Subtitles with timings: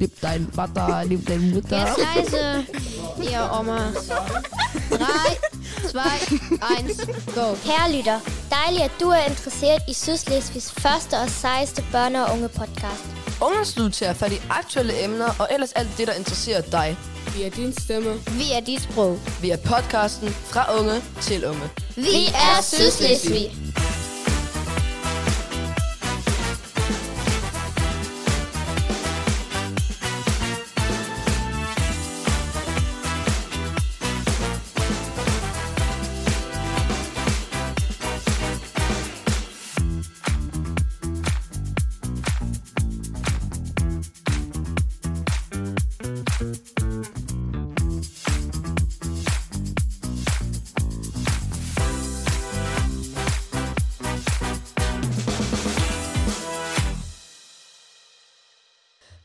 [0.00, 1.78] Lieb dein Vater, lieb deine Mutter.
[1.78, 2.66] Jetzt leise,
[3.30, 3.92] ihr Oma.
[4.90, 5.36] Drei,
[5.88, 6.18] zwei,
[6.76, 6.98] eins,
[7.34, 7.54] go.
[7.64, 7.92] Kære
[8.50, 13.04] dejligt at du er interesseret i Sydslesvigs første og sejeste børne- og unge podcast.
[14.02, 16.96] At falde i aktuelle emner og ellers alt det, der interesserer dig.
[17.36, 18.12] Vi er din stemme.
[18.30, 19.18] Vi er dit sprog.
[19.42, 21.70] Vi er podcasten fra unge til unge.
[21.96, 23.71] Vi er Sydslesvig.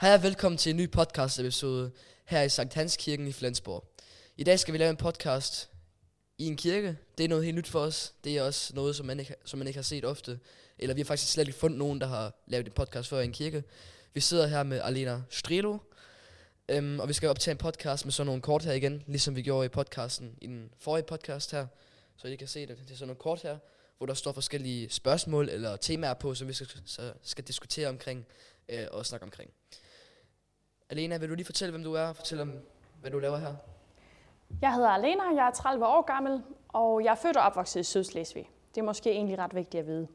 [0.07, 1.91] Hej og velkommen til en ny podcast episode
[2.25, 3.83] her i Sankt Hans Kirken i Flensborg.
[4.37, 5.69] I dag skal vi lave en podcast
[6.37, 6.97] i en kirke.
[7.17, 8.13] Det er noget helt nyt for os.
[8.23, 10.39] Det er også noget, som man ikke, som man ikke har set ofte.
[10.79, 13.25] Eller vi har faktisk slet ikke fundet nogen, der har lavet en podcast før i
[13.25, 13.63] en kirke.
[14.13, 15.77] Vi sidder her med Alena Strelo,
[16.69, 19.41] øhm, og vi skal optage en podcast med sådan nogle kort her igen, ligesom vi
[19.41, 21.67] gjorde i podcasten i den forrige podcast her.
[22.17, 22.77] Så I kan se det.
[22.77, 23.57] Det er sådan nogle kort her,
[23.97, 28.25] hvor der står forskellige spørgsmål eller temaer på, som vi skal, så skal diskutere omkring
[28.69, 29.51] øh, og snakke omkring.
[30.89, 32.53] Alena, vil du lige fortælle, hvem du er, og fortælle om,
[33.01, 33.55] hvad du laver her?
[34.61, 37.83] Jeg hedder Alena, jeg er 30 år gammel, og jeg er født og opvokset i
[37.83, 38.49] Sydslesvig.
[38.75, 40.07] Det er måske egentlig ret vigtigt at vide.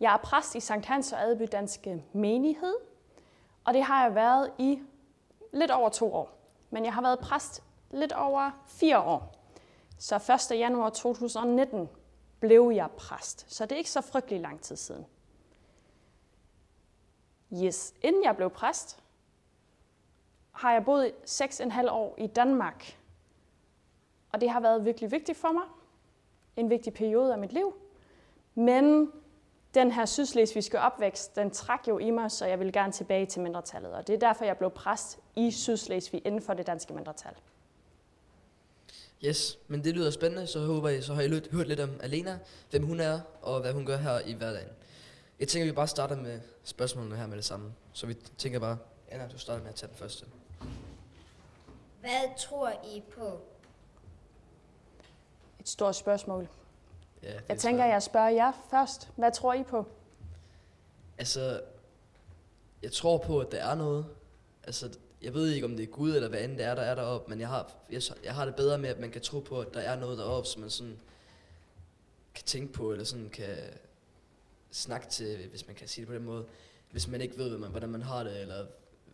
[0.00, 2.74] Jeg er præst i Sankt Hans og Adeby Danske Menighed,
[3.64, 4.78] og det har jeg været i
[5.52, 6.38] lidt over to år.
[6.70, 9.34] Men jeg har været præst lidt over fire år.
[9.98, 10.58] Så 1.
[10.58, 11.88] januar 2019
[12.40, 15.06] blev jeg præst, så det er ikke så frygtelig lang tid siden.
[17.52, 18.98] Yes, inden jeg blev præst,
[20.58, 22.98] har jeg boet 6,5 år i Danmark.
[24.32, 25.62] Og det har været virkelig vigtigt for mig.
[26.56, 27.74] En vigtig periode af mit liv.
[28.54, 29.12] Men
[29.74, 33.42] den her sydslesvigske opvækst, den trak jo i mig, så jeg vil gerne tilbage til
[33.42, 33.92] mindretallet.
[33.92, 37.34] Og det er derfor, jeg blev præst i Sydslesvig inden for det danske mindretal.
[39.24, 42.38] Yes, men det lyder spændende, så håber jeg, så har I hørt lidt om Alena,
[42.70, 44.70] hvem hun er, og hvad hun gør her i hverdagen.
[45.40, 47.72] Jeg tænker, vi bare starter med spørgsmålene her med det samme.
[47.92, 50.26] Så vi tænker bare, Anna, du starter med at tage den første.
[52.00, 53.40] Hvad tror I på?
[55.60, 56.48] Et stort spørgsmål.
[57.22, 57.92] Ja, det Jeg tænker, svært.
[57.92, 59.10] jeg spørger jer først.
[59.16, 59.86] Hvad tror I på?
[61.18, 61.60] Altså,
[62.82, 64.06] jeg tror på, at der er noget.
[64.64, 66.94] Altså, jeg ved ikke, om det er Gud eller hvad end det er, der er
[66.94, 69.60] deroppe, men jeg har, jeg, jeg har det bedre med, at man kan tro på,
[69.60, 70.98] at der er noget deroppe, som man sådan
[72.34, 73.56] kan tænke på, eller sådan kan
[74.70, 76.46] snakke til, hvis man kan sige det på den måde.
[76.90, 78.66] Hvis man ikke ved, hvad man, hvordan man har det, eller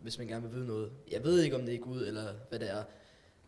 [0.05, 0.91] hvis man gerne vil vide noget.
[1.11, 2.83] Jeg ved ikke, om det er Gud, eller hvad det er,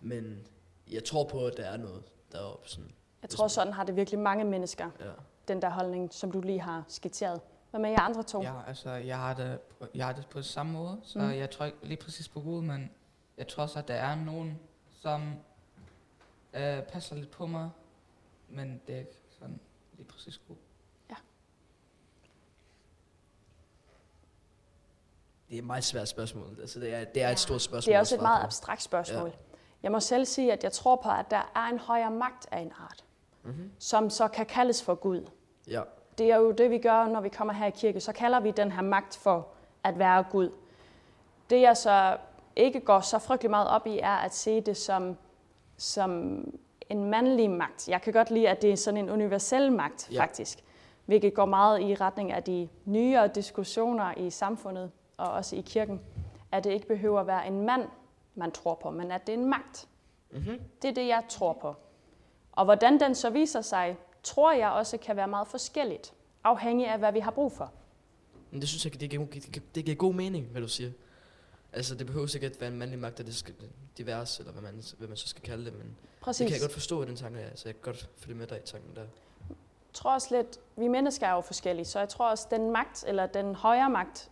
[0.01, 0.47] men
[0.91, 2.69] jeg tror på, at der er noget deroppe.
[2.69, 2.91] Sådan.
[3.21, 5.11] Jeg tror, sådan har det virkelig mange mennesker, Ja.
[5.47, 7.41] den der holdning, som du lige har skitseret.
[7.69, 8.41] Hvad med jer andre to?
[8.41, 11.29] Ja, altså, jeg har det på, jeg har det på samme måde, så Mm.
[11.31, 12.91] jeg tror ikke lige præcis på Gud, men
[13.37, 14.59] jeg tror også, at der er nogen,
[15.01, 15.33] som
[16.53, 17.69] øh, passer lidt på mig,
[18.49, 19.59] men det er ikke sådan
[19.97, 20.55] lige præcis Gud.
[25.49, 26.57] Det er et meget svært spørgsmål.
[26.61, 27.91] Altså, det er, det er et stort spørgsmål.
[27.91, 29.31] Det er også et meget abstrakt spørgsmål.
[29.83, 32.59] Jeg må selv sige, at jeg tror på, at der er en højere magt af
[32.59, 33.03] en art,
[33.43, 33.71] Mhm.
[33.79, 35.21] som så kan kaldes for Gud.
[35.67, 35.81] Ja.
[36.17, 37.99] Det er jo det, vi gør, når vi kommer her i kirke.
[37.99, 39.47] Så kalder vi den her magt for
[39.83, 40.49] at være Gud.
[41.49, 42.17] Det jeg så
[42.55, 45.17] ikke går så frygtelig meget op i, er at se det som,
[45.77, 46.43] som
[46.89, 47.89] en mandlig magt.
[47.89, 50.15] Jeg kan godt lide, at det er sådan en universel magt, Ja.
[50.15, 50.21] ja.
[50.21, 50.59] faktisk.
[51.05, 56.01] Hvilket går meget i retning af de nyere diskussioner i samfundet og også i kirken.
[56.51, 57.87] At det ikke behøver at være en mand,
[58.35, 59.87] man tror på, men at det er en magt.
[60.31, 60.59] Mm-hmm.
[60.81, 61.75] Det er det, jeg tror på.
[62.51, 66.99] Og hvordan den så viser sig, tror jeg også kan være meget forskelligt, afhængig af,
[66.99, 67.71] hvad vi har brug for.
[68.51, 69.25] Men det synes jeg, det giver,
[69.75, 70.91] det giver, god mening, hvad du siger.
[71.73, 73.53] Altså, det behøver sikkert at være en mandlig magt, og det skal
[73.97, 76.37] divers, eller hvad man, hvad man så skal kalde det, men Præcis.
[76.37, 78.57] det kan jeg godt forstå, den tanke er, så jeg kan godt følge med dig
[78.57, 79.01] i tanken der.
[79.01, 83.03] Jeg tror også lidt, vi mennesker er jo forskellige, så jeg tror også, den magt,
[83.07, 84.31] eller den højere magt,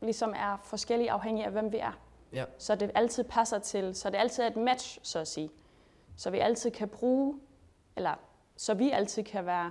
[0.00, 1.92] ligesom er forskellig afhængig af, hvem vi er.
[2.32, 2.44] Ja.
[2.58, 5.50] Så det altid passer til, så det altid er et match, så at sige.
[6.16, 7.40] Så vi altid kan bruge,
[7.96, 8.14] eller
[8.56, 9.70] så vi altid kan være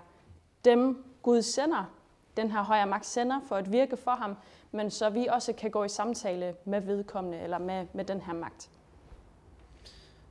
[0.66, 1.94] dem, Gud sender,
[2.38, 4.38] den her højere magt sender for at virke for ham,
[4.72, 8.34] men så vi også kan gå i samtale med vedkommende, eller med, med den her
[8.34, 8.70] magt.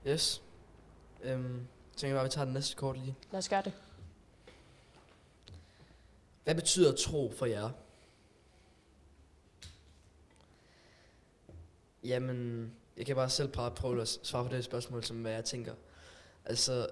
[0.07, 0.43] Yes.
[1.23, 1.55] Øhm,
[1.93, 3.17] jeg tænker bare, at vi tager den næste kort lige.
[3.31, 3.73] Lad os gøre det.
[6.45, 7.71] Hvad betyder tro for jer?
[12.07, 15.75] Jamen, jeg kan bare selv prøve at svare på det spørgsmål, som hvad jeg tænker.
[16.45, 16.87] Altså,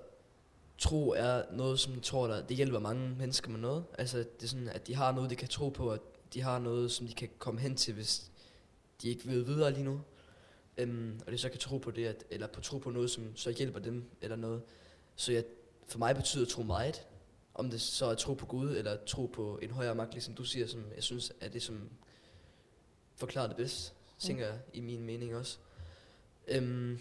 [0.79, 3.85] tro er noget, som tror, der, det hjælper mange mennesker med noget.
[3.99, 6.01] Altså, det er sådan, at de har noget, de kan tro på, at
[6.35, 8.31] de har noget, som de kan komme hen til, hvis
[9.03, 10.01] de ikke ved videre lige nu.
[10.79, 13.37] Øhm, og de så kan tro på det, at, eller på tro på noget, som
[13.37, 14.63] så hjælper dem, eller noget.
[15.17, 15.45] Så jeg,
[15.89, 17.07] for mig betyder tro meget.
[17.55, 20.45] Om det så er tro på Gud, eller tro på en højere magt, ligesom du
[20.45, 21.91] siger, som jeg synes er det, som
[23.17, 25.59] forklarer det bedst, tænker jeg, i min mening også.
[26.59, 26.99] Um,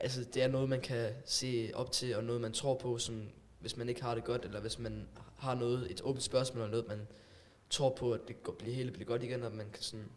[0.00, 3.28] altså, det er noget, man kan se op til, og noget, man tror på, som
[3.60, 5.08] hvis man ikke har det godt, eller hvis man
[5.38, 7.06] har noget, et åbent spørgsmål, eller noget, man
[7.70, 10.08] tror på, at det går, bliver hele bliver godt igen, og man kan sådan...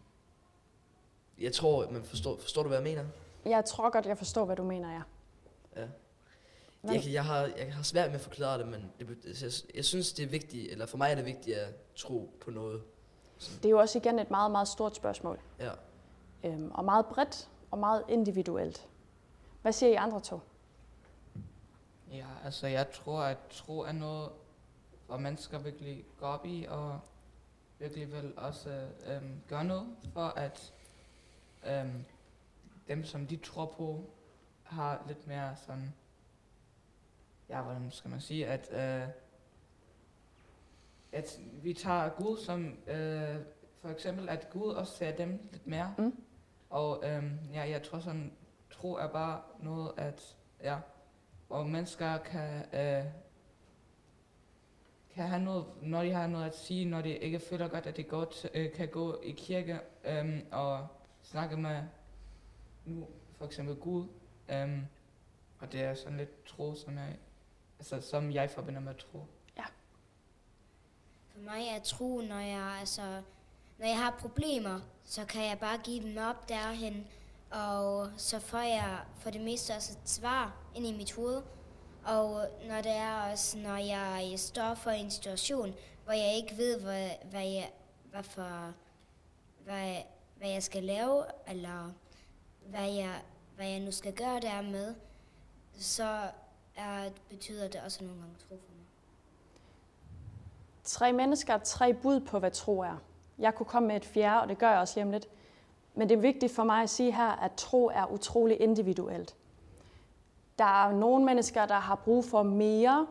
[1.39, 3.05] Jeg tror, man forstår, forstår du, hvad jeg mener?
[3.45, 5.01] Jeg tror godt, jeg forstår, hvad du mener, ja.
[5.81, 5.87] Ja.
[6.81, 9.51] Hvad- Jeg, jeg, har, jeg har svært med at forklare det, men det, bet- jeg,
[9.75, 12.81] jeg synes, det er vigtigt, eller for mig er det vigtigt at tro på noget.
[13.39, 15.39] Det er jo også igen et meget, meget stort spørgsmål.
[15.59, 15.71] Ja.
[16.43, 18.89] Øhm, og meget bredt og meget individuelt.
[19.61, 20.39] Hvad siger I andre to?
[22.11, 24.29] Ja, altså jeg tror, at tro er noget,
[25.07, 26.99] hvor mennesker virkelig går op i, og
[27.79, 30.73] virkelig vil også øhm, gøre noget for, at
[31.67, 32.05] øhm,
[32.87, 34.05] dem, som de tror på,
[34.63, 35.93] har lidt mere sådan,
[37.49, 39.07] ja, hvordan skal man sige, at, øh,
[41.11, 43.35] at vi tager Gud som, øh,
[43.81, 45.93] for eksempel, at Gud også ser dem lidt mere.
[45.97, 46.23] Mm.
[46.71, 48.33] Og øhm, ja, jeg tror sådan,
[48.69, 50.77] tro er bare noget, at, ja,
[51.49, 53.05] og mennesker kan, øh,
[55.13, 57.97] kan have noget, når de har noget at sige, når de ikke føler godt, at
[57.97, 60.87] det godt, øh, kan gå i kirke øh, og
[61.21, 61.83] snakke med
[62.85, 63.07] nu
[63.37, 64.07] for eksempel Gud.
[64.49, 64.79] Øh,
[65.59, 67.17] og det er sådan lidt tro, som jeg,
[67.79, 69.25] altså, som jeg forbinder med tro.
[69.57, 69.65] Ja.
[71.29, 73.21] For mig er tro, når jeg, altså,
[73.77, 74.79] når jeg har problemer,
[75.11, 77.07] så kan jeg bare give dem op derhen,
[77.49, 81.41] og så får jeg for det meste også et svar ind i mit hoved.
[82.05, 85.73] Og når det er også, når jeg står for en situation,
[86.03, 87.71] hvor jeg ikke ved, hvad, hvad, jeg,
[88.11, 88.73] hvad, for,
[89.63, 89.95] hvad,
[90.37, 91.93] hvad jeg skal lave, eller
[92.65, 93.21] hvad jeg,
[93.55, 94.95] hvad jeg nu skal gøre der med,
[95.79, 96.29] så
[96.75, 98.85] er, betyder det også nogle gange tro for mig.
[100.83, 102.97] Tre mennesker, tre bud på, hvad tro er.
[103.41, 105.27] Jeg kunne komme med et fjerde, og det gør jeg også lige om lidt.
[105.95, 109.35] Men det er vigtigt for mig at sige her, at tro er utrolig individuelt.
[110.59, 113.07] Der er nogle mennesker, der har brug for mere.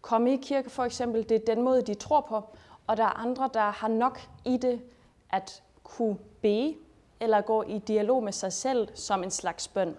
[0.00, 2.42] Komme i kirke for eksempel, det er den måde, de tror på.
[2.86, 4.82] Og der er andre, der har nok i det
[5.30, 6.76] at kunne bede,
[7.20, 9.96] eller gå i dialog med sig selv som en slags bøn.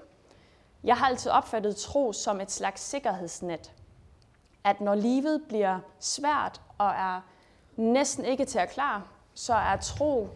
[0.83, 3.73] Jeg har altid opfattet tro som et slags sikkerhedsnet
[4.65, 7.21] at når livet bliver svært og er
[7.75, 9.01] næsten ikke til at klare,
[9.35, 10.29] så er tro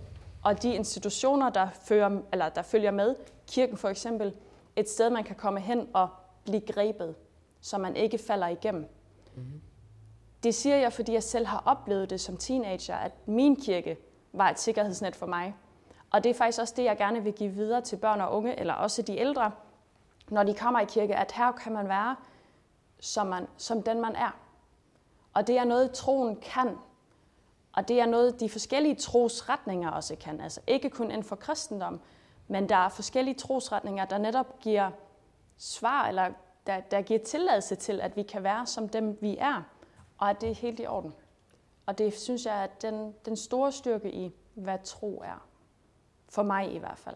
[0.44, 3.16] og de institutioner, der, fører, eller der følger med,
[3.48, 4.34] kirken for eksempel,
[4.76, 6.10] et sted, man kan komme hen og
[6.46, 7.16] blive grebet,
[7.62, 8.90] så man ikke falder igennem.
[9.36, 9.62] Mm-hmm.
[10.44, 13.98] Det siger jeg, fordi jeg selv har oplevet det som teenager, at min kirke
[14.34, 15.56] var et sikkerhedsnet for mig.
[16.12, 18.60] Og det er faktisk også det, jeg gerne vil give videre til børn og unge,
[18.60, 19.52] eller også de ældre,
[20.30, 22.16] når de kommer i kirke, at her kan man være
[23.00, 24.38] som, man, som den, man er.
[25.34, 26.78] Og det er noget, troen kan.
[27.74, 30.42] Og det er noget, de forskellige trosretninger også kan.
[30.42, 32.02] Altså ikke kun inden for kristendom,
[32.48, 34.92] men der er forskellige trosretninger, der netop giver
[35.58, 36.34] svar, eller
[36.68, 39.64] der, der giver tilladelse til, at vi kan være som dem, vi er,
[40.18, 41.14] og at det er helt i orden.
[41.86, 45.48] Og det synes jeg er den, den store styrke i, hvad tro er.
[46.30, 47.16] For mig i hvert fald.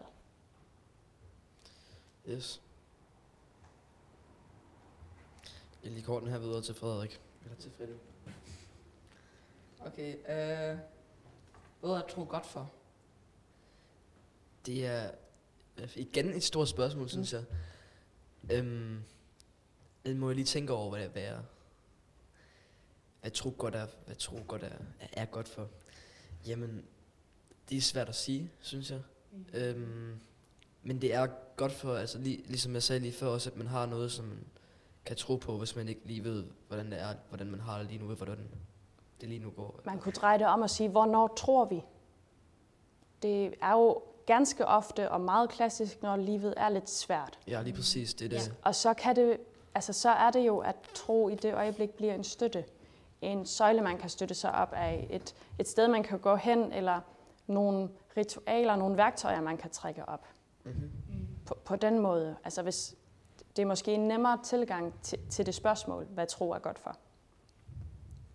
[2.28, 2.62] Yes.
[5.84, 7.20] Jeg lige kort den her videre til Frederik.
[7.44, 8.13] Eller til Fredrik.
[9.86, 10.78] Okay, øh,
[11.80, 12.72] hvad er tro godt for?
[14.66, 15.10] Det er
[15.76, 17.44] øh, igen et stort spørgsmål, synes jeg.
[18.52, 19.02] Øhm,
[20.06, 21.42] det må jeg lige tænke over, hvad det er,
[23.20, 24.76] hvad tro godt er, hvad tro godt er,
[25.12, 25.68] er godt for.
[26.46, 26.84] Jamen,
[27.68, 29.02] det er svært at sige, synes jeg.
[29.32, 29.46] Mm.
[29.54, 30.20] Øhm,
[30.82, 31.26] men det er
[31.56, 34.24] godt for, altså lig, ligesom jeg sagde lige før også, at man har noget, som
[34.24, 34.46] man
[35.04, 37.86] kan tro på, hvis man ikke lige ved, hvordan det er, hvordan man har det
[37.86, 38.48] lige nu, ved hvordan
[39.24, 39.80] det lige nu går.
[39.84, 41.82] Man kunne dreje det om og sige, hvornår tror vi?
[43.22, 47.38] Det er jo ganske ofte og meget klassisk, når livet er lidt svært.
[47.48, 48.48] Ja, lige præcis, det er det.
[48.48, 48.52] Ja.
[48.62, 49.36] Og så, kan det,
[49.74, 52.64] altså, så er det jo, at tro i det øjeblik bliver en støtte.
[53.20, 55.06] En søjle, man kan støtte sig op af.
[55.10, 57.00] Et, et sted, man kan gå hen, eller
[57.46, 60.26] nogle ritualer, nogle værktøjer, man kan trække op.
[60.64, 60.90] Mm-hmm.
[61.46, 62.36] På, på den måde.
[62.44, 62.94] Altså hvis,
[63.56, 66.96] det er måske en nemmere tilgang til, til det spørgsmål, hvad tro er godt for.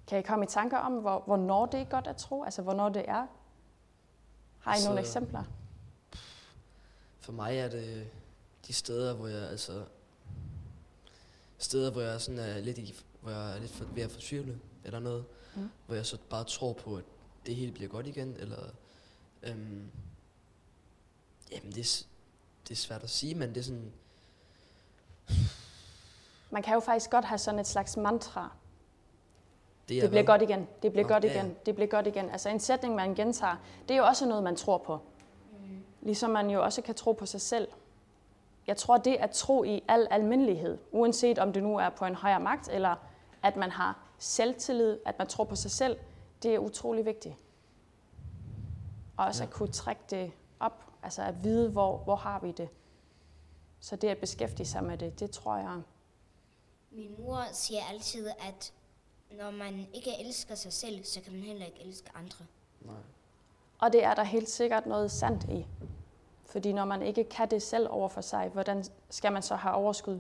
[0.10, 2.44] Kan I komme i tanker om, hvor, hvornår det er godt at tro?
[2.44, 3.28] Altså, hvornår det er?
[4.60, 5.44] Har I Altså- nogle eksempler?
[7.20, 8.08] For mig er det
[8.68, 9.86] de steder, hvor jeg altså...
[11.58, 14.60] Steder, hvor jeg sådan er lidt i, hvor jeg er lidt for, ved at fortvivle,
[14.84, 15.26] eller noget.
[15.56, 15.70] Mm.
[15.86, 17.04] Hvor jeg så bare tror på, at
[17.46, 18.64] det hele bliver godt igen, eller...
[19.44, 19.92] Øhm,
[21.52, 22.04] jamen, det er,
[22.68, 23.92] det er svært at sige, men det er sådan...
[26.50, 28.52] Man kan jo faktisk godt have sådan et slags mantra.
[29.90, 30.68] Det, er Det bliver godt igen.
[30.82, 31.46] Det bliver Nå, godt ja, igen.
[31.46, 31.54] ja.
[31.66, 32.30] Det bliver godt igen.
[32.30, 33.56] Altså en sætning, man gentager,
[33.88, 35.00] det er jo også noget, man tror på.
[36.02, 37.68] Ligesom man jo også kan tro på sig selv.
[38.68, 42.16] Jeg tror, det at tro i al almindelighed, uanset om det nu er på en
[42.16, 42.96] højere magt, eller
[43.44, 45.98] at man har selvtillid, at man tror på sig selv,
[46.44, 47.36] det er utrolig vigtigt.
[49.18, 49.48] Og også Ja.
[49.48, 52.70] at kunne trække det op, altså at vide, hvor, hvor har vi det.
[53.80, 55.82] Så det at beskæftige sig med det, det tror jeg,
[56.92, 58.74] Min mor siger altid, at
[59.38, 62.46] når man ikke elsker sig selv, så kan man heller ikke elske andre.
[62.82, 62.96] Nej.
[63.80, 65.66] Og det er der helt sikkert noget sandt i.
[66.46, 69.76] Fordi når man ikke kan det selv over for sig, hvordan skal man så have
[69.76, 70.20] overskud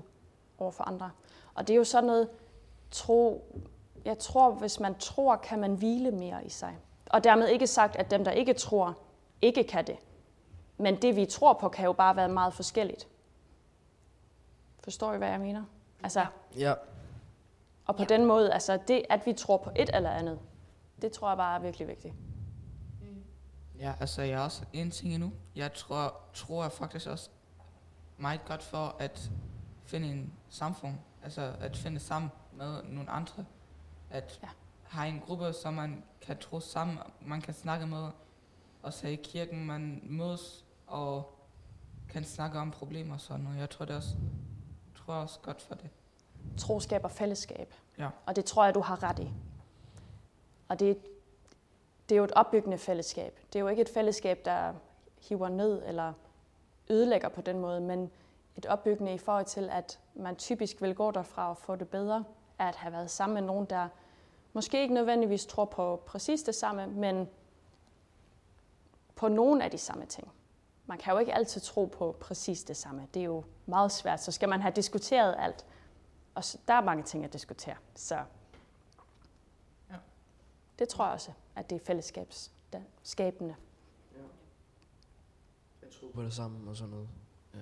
[0.57, 1.11] over for andre?
[1.53, 2.29] Og det er jo sådan noget,
[2.91, 3.45] tro,
[4.05, 6.77] jeg tror, hvis man tror, kan man hvile mere i sig.
[7.05, 8.97] Og dermed ikke sagt, at dem, der ikke tror,
[9.41, 9.97] ikke kan det.
[10.77, 13.07] Men det, vi tror på, kan jo bare være meget forskelligt.
[14.79, 15.63] Forstår I, hvad jeg mener?
[16.03, 16.25] Altså,
[16.57, 16.73] Ja,
[17.89, 18.15] og på Ja.
[18.15, 20.39] den måde, altså det, at vi tror på et eller andet,
[21.01, 22.13] det tror jeg bare er virkelig vigtigt.
[23.79, 25.31] Ja, altså jeg har også en ting endnu.
[25.55, 27.29] Jeg tror, tror jeg faktisk også
[28.17, 29.31] meget godt for at
[29.85, 30.95] finde en samfund.
[31.23, 33.45] Altså at finde sammen med nogle andre.
[34.09, 34.47] At Ja.
[34.83, 38.07] have en gruppe, som man kan tro sammen, man kan snakke med.
[38.83, 41.35] Og så i kirken, man mødes og
[42.09, 43.59] kan snakke om problemer og sådan noget.
[43.59, 44.15] Jeg tror det også,
[44.95, 45.89] tror jeg også godt for det.
[46.57, 47.73] Tro skaber fællesskab.
[47.97, 48.09] Ja.
[48.25, 49.31] Og det tror jeg, du har ret i.
[50.67, 50.97] Og det,
[52.09, 53.39] det er jo et opbyggende fællesskab.
[53.53, 54.73] Det er jo ikke et fællesskab, der
[55.17, 56.13] hiver ned eller
[56.89, 58.11] ødelægger på den måde, men
[58.57, 62.23] et opbyggende i forhold til, at man typisk vil gå derfra og få det bedre,
[62.59, 63.87] af at have været sammen med nogen, der
[64.53, 67.29] måske ikke nødvendigvis tror på præcis det samme, men
[69.15, 70.31] på nogle af de samme ting.
[70.85, 73.07] Man kan jo ikke altid tro på præcis det samme.
[73.13, 74.23] Det er jo meget svært.
[74.23, 75.65] Så skal man have diskuteret alt.
[76.39, 77.75] Og så, der er mange ting at diskutere.
[77.95, 78.15] Så
[79.89, 79.95] Ja.
[80.79, 83.55] det tror jeg også, at det er fællesskabsskabende.
[85.81, 87.09] jeg tror på det sammen og sådan noget.
[87.55, 87.59] Ja.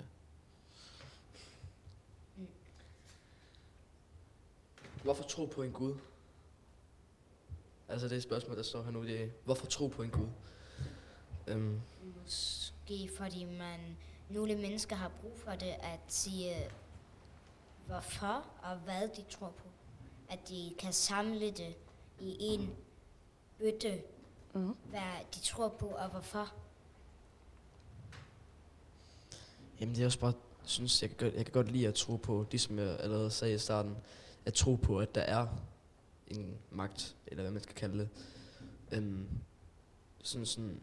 [5.02, 5.94] Hvorfor tro på en Gud?
[7.88, 9.02] Altså det er et spørgsmål, der står her nu.
[9.04, 10.28] Det er, hvorfor tro på en Gud?
[11.46, 11.80] Øhm,
[12.22, 13.96] Måske fordi man,
[14.30, 16.54] nogle mennesker har brug for det at sige,
[17.88, 19.68] hvorfor og hvad de tror på.
[20.30, 21.74] At de kan samle det
[22.20, 22.76] i en
[23.58, 24.02] bøtte,
[24.54, 24.74] Mhm.
[24.90, 26.52] hvad de tror på og hvorfor.
[29.80, 31.94] Jamen det er også bare, jeg synes, jeg kan, godt, jeg kan godt lide at
[31.94, 33.96] tro på, det som jeg allerede sagde i starten,
[34.46, 35.46] at tro på, at der er
[36.28, 38.08] en magt, eller hvad man skal kalde det.
[38.92, 39.28] Øhm,
[40.22, 40.80] sådan, sådan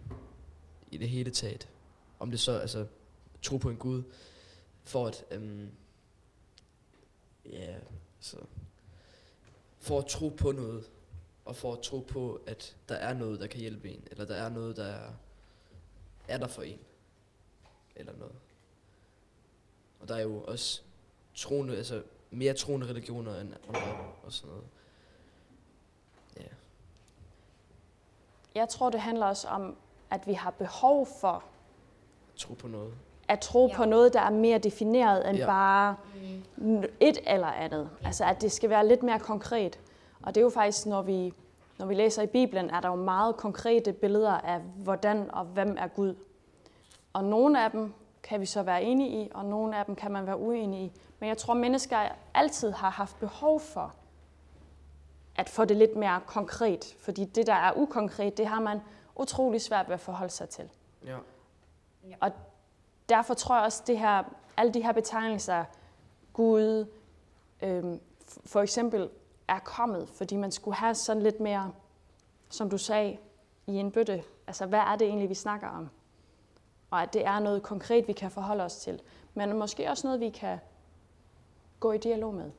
[0.91, 1.69] i det hele taget.
[2.19, 2.87] Om det så, altså,
[3.41, 4.03] tro på en Gud,
[4.83, 5.69] for at, øhm,
[7.45, 7.75] ja,
[8.19, 8.37] så,
[9.79, 10.91] for at tro på noget,
[11.45, 14.35] og for at tro på, at der er noget, der kan hjælpe en, eller der
[14.35, 15.11] er noget, der er,
[16.27, 16.79] er der for en,
[17.95, 18.35] eller noget.
[19.99, 20.81] Og der er jo også
[21.35, 24.67] troende, altså mere troende religioner end andre og sådan noget.
[26.37, 26.55] Ja.
[28.55, 29.77] Jeg tror, det handler også om,
[30.09, 31.43] at vi har behov for
[32.35, 32.93] Tro på noget.
[33.27, 33.75] At tro Ja.
[33.75, 35.45] på noget, der er mere defineret end Ja.
[35.45, 35.95] bare
[36.57, 36.83] Mm.
[36.99, 37.89] et eller andet.
[38.05, 39.79] Altså at det skal være lidt mere konkret.
[40.23, 41.33] Og det er jo faktisk, når vi,
[41.79, 45.75] når vi læser i Bibelen, er der jo meget konkrete billeder af, hvordan og hvem
[45.79, 46.15] er Gud.
[47.13, 50.11] Og nogle af dem kan vi så være enige i, og nogle af dem kan
[50.11, 50.91] man være uenig i.
[51.19, 51.97] Men jeg tror, mennesker
[52.33, 53.93] altid har haft behov for
[55.35, 56.95] at få det lidt mere konkret.
[56.99, 58.79] Fordi det, der er ukonkret, det har man
[59.15, 60.69] utrolig svært ved at forholde sig til.
[61.05, 61.15] Ja.
[62.19, 62.31] Og
[63.09, 64.23] derfor tror jeg også, det her,
[64.57, 65.65] alle de her betegnelser,
[66.33, 66.85] Gud,
[67.61, 67.99] øhm,
[68.45, 69.09] for eksempel,
[69.47, 71.71] er kommet, fordi man skulle have sådan lidt mere,
[72.49, 73.17] som du sagde,
[73.67, 74.23] i en bøtte.
[74.47, 75.89] Altså, hvad er det egentlig, vi snakker om?
[76.91, 79.01] Og at det er noget konkret, vi kan forholde os til.
[79.33, 80.59] Men måske også noget, vi kan
[81.79, 82.51] gå i dialog med.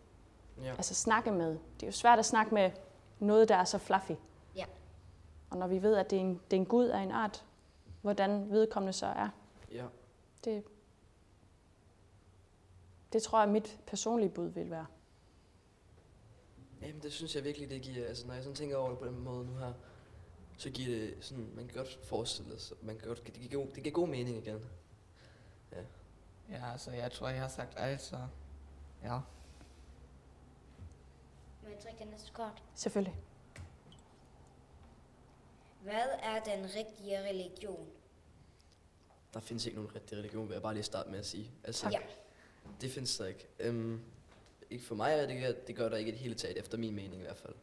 [0.62, 0.70] Ja.
[0.70, 1.50] Altså snakke med.
[1.50, 2.70] Det er jo svært at snakke med
[3.18, 4.12] noget, der er så fluffy.
[4.56, 4.64] Ja.
[5.50, 7.44] Og når vi ved, at det er en, det er en Gud af en art,
[8.02, 9.28] hvordan vedkommende så er,
[9.72, 9.84] ja.
[10.46, 10.64] Det,
[13.12, 14.86] det tror jeg, mit personlige bud vil være.
[16.82, 19.06] Jamen, det synes jeg virkelig, det giver, altså når jeg sådan tænker over det på
[19.06, 19.72] den måde nu her,
[20.58, 23.72] så giver det sådan, man kan godt forestille sig, man kan godt, det giver, god,
[23.74, 24.60] det giver god mening igen.
[26.50, 28.16] Ja, altså jeg tror, jeg har sagt alt, så
[29.02, 29.20] ja.
[31.62, 32.62] Må jeg trække den næste kort?
[32.74, 33.20] Selvfølgelig.
[35.82, 37.88] Hvad er den rigtige religion?
[39.36, 41.50] Der findes ikke nogen rigtig religion, vil jeg bare lige starte med at sige.
[41.64, 41.98] Altså, Ja.
[42.80, 43.46] det findes der ikke.
[43.60, 44.00] Øhm,
[44.70, 46.78] ikke for mig, er det, gør- det gør der ikke i det hele taget, efter
[46.78, 47.54] min mening i hvert fald.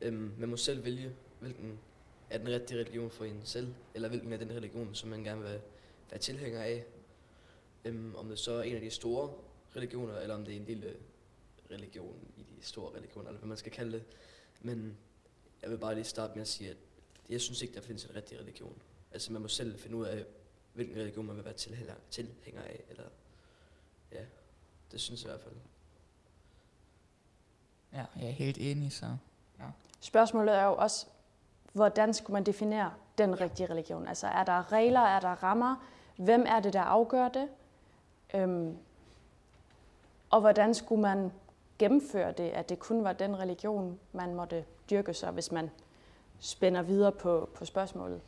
[0.00, 1.78] Øhm, man må selv vælge, hvilken
[2.30, 5.42] er den rigtige religion for en selv, eller hvilken er den religion, som man gerne
[5.42, 5.60] vil
[6.10, 6.84] være tilhænger af.
[7.84, 9.32] Øhm, om det så er en af de store
[9.76, 10.96] religioner, eller om det er en lille
[11.70, 14.02] religion i de store religioner, eller hvad man skal kalde det.
[14.60, 14.96] Men
[15.62, 16.76] jeg vil bare lige starte med at sige, at
[17.28, 18.82] jeg synes ikke, der findes en rigtig religion.
[19.12, 20.24] Altså man må selv finde ud af,
[20.80, 23.04] hvilken religion man vil være tilhænger, tilhænger af, eller
[24.12, 24.20] ja,
[24.92, 25.54] det synes jeg i hvert fald.
[27.92, 29.16] Ja, jeg er helt enig, så
[30.00, 31.06] Spørgsmålet er jo også,
[31.72, 34.08] hvordan skulle man definere den rigtige religion?
[34.08, 35.86] Altså er der regler, er der rammer?
[36.16, 37.48] Hvem er det, der afgør det?
[38.34, 38.76] Øhm,
[40.30, 41.32] og hvordan skulle man
[41.78, 45.70] gennemføre det, at det kun var den religion, man måtte dyrke sig, hvis man
[46.38, 48.20] spænder videre på, på spørgsmålet?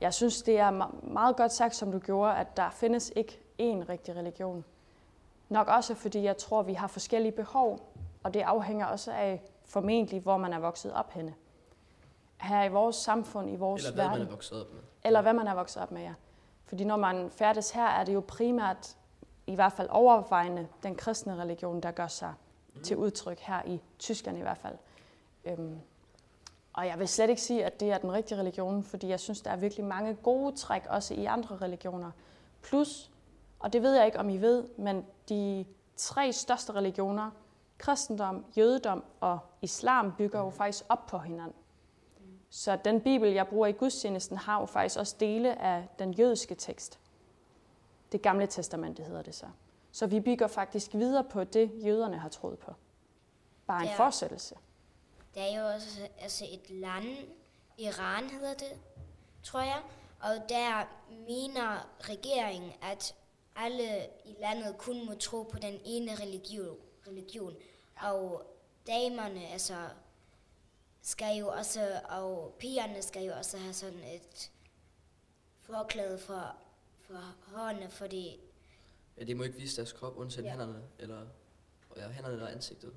[0.00, 3.40] Jeg synes, det er me- meget godt sagt, som du gjorde, at der findes ikke
[3.60, 4.64] én rigtig religion.
[5.48, 7.92] Nok også fordi jeg tror, vi har forskellige behov,
[8.22, 11.34] og det afhænger også af formentlig, hvor man er vokset op henne.
[12.40, 14.18] Her i vores samfund, i vores Eller hvad verden.
[14.18, 14.80] man er vokset op med.
[15.04, 16.14] Eller hvad man er vokset op med, ja.
[16.64, 18.96] Fordi når man færdes her, er det jo primært,
[19.46, 22.34] i hvert fald overvejende, den kristne religion, der gør sig
[22.74, 22.82] mm.
[22.82, 24.76] til udtryk her i Tyskland i hvert fald.
[25.44, 25.80] Øhm,
[26.72, 29.40] og jeg vil slet ikke sige, at det er den rigtige religion, fordi jeg synes,
[29.40, 32.10] der er virkelig mange gode træk også i andre religioner.
[32.62, 33.10] Plus,
[33.58, 35.64] og det ved jeg ikke, om I ved, men de
[35.96, 37.30] tre største religioner,
[37.78, 41.56] kristendom, jødedom og islam, bygger jo faktisk op på hinanden.
[42.50, 46.54] Så den bibel, jeg bruger i gudstjenesten, har jo faktisk også dele af den jødiske
[46.54, 47.00] tekst.
[48.12, 49.46] Det gamle testamente hedder det så.
[49.92, 52.74] Så vi bygger faktisk videre på det, jøderne har troet på.
[53.66, 53.94] Bare en Ja.
[54.04, 54.54] fortsættelse.
[55.34, 57.16] Der er jo også altså et land,
[57.78, 58.80] Iran hedder det,
[59.42, 59.82] tror jeg,
[60.20, 60.84] og der
[61.28, 63.14] mener regeringen, at
[63.56, 66.76] alle i landet kun må tro på den ene religion.
[67.06, 67.56] religion.
[68.02, 68.46] Og
[68.86, 69.88] damerne, altså,
[71.02, 74.50] skal jo også, og pigerne skal jo også have sådan et
[75.60, 76.56] forklæde for,
[77.00, 78.40] for hårene, fordi
[79.18, 80.50] Ja, de må ikke vise deres krop, undtagen Ja.
[80.50, 81.26] hænderne, eller
[81.96, 82.92] ja, hænderne eller ansigtet.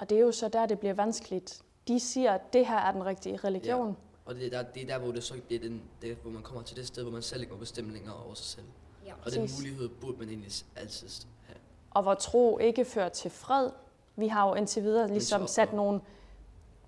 [0.00, 1.62] Og det er jo så der, det bliver vanskeligt.
[1.88, 3.96] De siger, at det her er den rigtige religion.
[4.24, 6.30] Og det er der, det er der hvor det så det er den, det, hvor
[6.30, 8.66] man kommer til det sted, hvor man selv ikke må bestemme længere over sig selv.
[9.06, 9.12] ja.
[9.24, 11.08] Og den mulighed burde man egentlig altid
[11.46, 11.58] have.
[11.90, 13.70] og hvor tro ikke fører til fred.
[14.16, 16.00] Vi har jo indtil videre ligesom sat nogle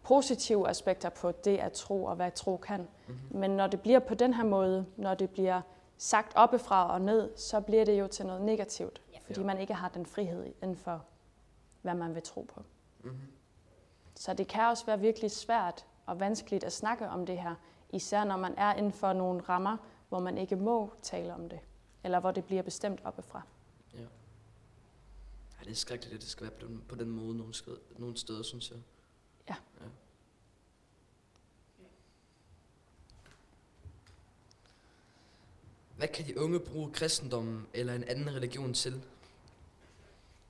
[0.03, 2.81] positive aspekter på det at tro og hvad tro kan.
[2.81, 2.89] Mhm.
[3.09, 3.39] Mm-hmm.
[3.41, 5.61] Men når det bliver på den her måde, når det bliver
[5.99, 9.19] sagt oppefra og ned, så bliver det jo til noget negativt, Ja.
[9.27, 9.47] fordi Ja.
[9.47, 11.03] man ikke har den frihed inden for,
[11.83, 12.63] hvad man vil tro på.
[13.03, 13.33] Mm-hmm.
[14.15, 17.55] Så det kan også være virkelig svært og vanskeligt at snakke om det her,
[17.91, 19.77] især når man er inden for nogle rammer,
[20.09, 21.61] hvor man ikke må tale om det,
[22.05, 23.43] eller hvor det bliver bestemt oppefra.
[23.95, 24.05] Ja,
[25.65, 28.17] det er skrækkeligt, at det skal være på den, på den måde nogle, skred, nogle
[28.17, 28.79] steder, synes jeg.
[29.49, 29.55] Ja.
[29.81, 29.87] ja.
[35.97, 39.03] Hvad kan de unge bruge kristendommen eller en anden religion til?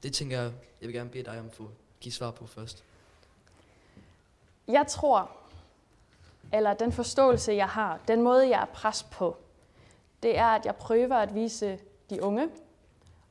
[0.03, 1.71] Det tænker jeg, jeg vil gerne bede dig om at få
[2.03, 2.85] give svar på først.
[4.69, 5.31] Jeg tror,
[6.53, 9.37] eller den forståelse, jeg har, den måde, jeg er pres på,
[10.23, 11.79] det er, at jeg prøver at vise
[12.11, 12.49] de unge,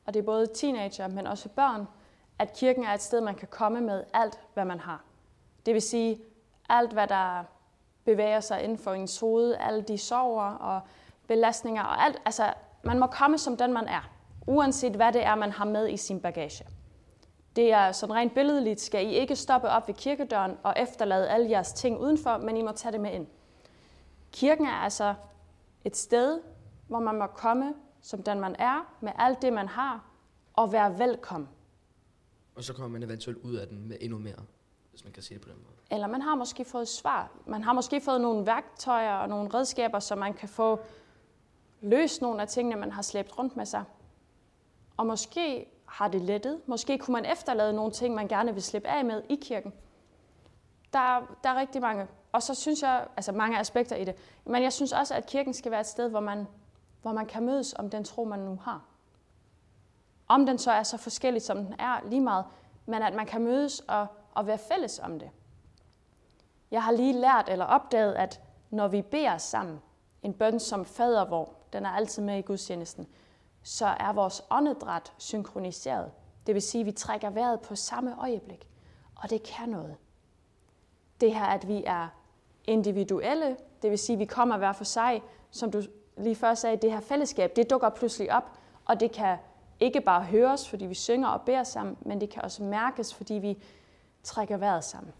[0.06, 1.88] og det er både teenager, men også børn,
[2.38, 5.02] at kirken er et sted, man kan komme med alt, hvad man har.
[5.66, 6.20] Det vil sige,
[6.68, 7.44] alt, hvad der
[8.04, 10.80] bevæger sig inden for ens hoved, alle de sorger og
[11.26, 12.22] belastninger og alt.
[12.24, 14.10] Altså, man må komme som den, man er,
[14.46, 16.64] uanset hvad det er, man har med i sin bagage.
[17.56, 21.50] Det er sådan rent billedligt, skal I ikke stoppe op ved kirkedøren og efterlade alle
[21.50, 23.26] jeres ting udenfor, men I må tage det med ind.
[24.32, 25.14] Kirken er altså
[25.84, 26.40] et sted,
[26.88, 30.04] hvor man må komme som den man er, med alt det man har,
[30.54, 31.48] og være velkommen.
[32.54, 34.42] Og så kommer man eventuelt ud af den med endnu mere,
[34.90, 35.74] hvis man kan sige det på den måde.
[35.90, 37.30] Eller man har måske fået svar.
[37.46, 40.80] Man har måske fået nogle værktøjer og nogle redskaber, så man kan få
[41.80, 43.84] løst nogle af tingene, man har slæbt rundt med sig.
[44.96, 46.60] Og måske har det lettet.
[46.66, 49.72] Måske kunne man efterlade nogle ting, man gerne vil slippe af med i kirken.
[50.92, 52.06] Der, der er rigtig mange.
[52.32, 54.14] Og så synes jeg, altså mange aspekter i det.
[54.44, 56.46] Men jeg synes også, at kirken skal være et sted, hvor man,
[57.02, 58.84] hvor man kan mødes om den tro, man nu har.
[60.28, 62.44] Om den så er så forskellig, som den er, lige meget.
[62.86, 65.30] men at man kan mødes og, og være fælles om det.
[66.70, 69.80] Jeg har lige lært eller opdaget, at når vi beder sammen,
[70.22, 73.08] en bøn som fader hvor, den er altid med i gudstjenesten,
[73.62, 76.10] så er vores åndedræt synkroniseret.
[76.46, 78.68] Det vil sige, at vi trækker vejret på samme øjeblik.
[79.14, 79.96] Og det kan noget.
[81.20, 82.08] Det her, at vi er
[82.64, 85.82] individuelle, det vil sige, at vi kommer hver for sig, som du
[86.16, 88.50] lige før sagde, det her fællesskab, det dukker pludselig op,
[88.84, 89.38] og det kan
[89.80, 93.34] ikke bare høres, fordi vi synger og beder sammen, men det kan også mærkes, fordi
[93.34, 93.62] vi
[94.22, 95.12] trækker vejret sammen.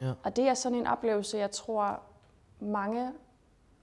[0.00, 0.12] Ja.
[0.22, 2.00] Og det er sådan en oplevelse, jeg tror,
[2.60, 3.12] mange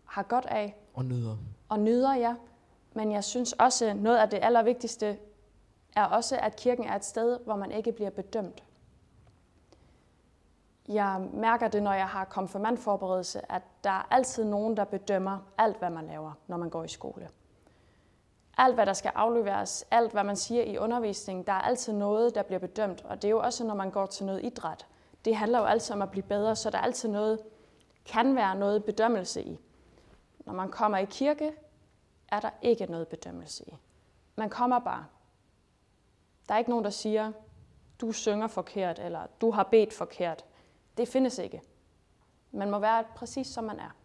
[0.05, 1.38] har godt af Og nyder.
[1.69, 2.35] og nyder, ja.
[2.95, 5.17] Men jeg synes også, noget af det allervigtigste
[5.95, 8.63] er også, at kirken er et sted, hvor man ikke bliver bedømt.
[10.88, 15.77] Jeg mærker det, når jeg har konfirmandforberedelse, at der er altid nogen, der bedømmer alt,
[15.77, 17.29] hvad man laver, når man går i skole.
[18.58, 22.36] Alt, hvad der skal afleveres, alt, hvad man siger i undervisningen, der er altid noget,
[22.36, 23.05] der bliver bedømt.
[23.05, 24.86] Og det er jo også, når man går til noget idræt.
[25.25, 27.39] Det handler jo altid om at blive bedre, så der er altid noget,
[28.05, 29.60] kan være noget bedømmelse i.
[30.39, 31.51] Når man kommer i kirke,
[32.27, 33.75] er der ikke noget bedømmelse i.
[34.35, 35.05] Man kommer bare.
[36.47, 37.31] Der er ikke nogen, der siger,
[38.01, 40.45] du synger forkert, eller du har bedt forkert.
[40.97, 41.61] Det findes ikke.
[42.51, 43.95] Man må være præcis som man er.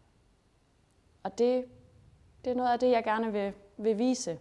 [1.22, 1.64] Og det,
[2.44, 4.38] det er noget af det, jeg gerne vil, vil vise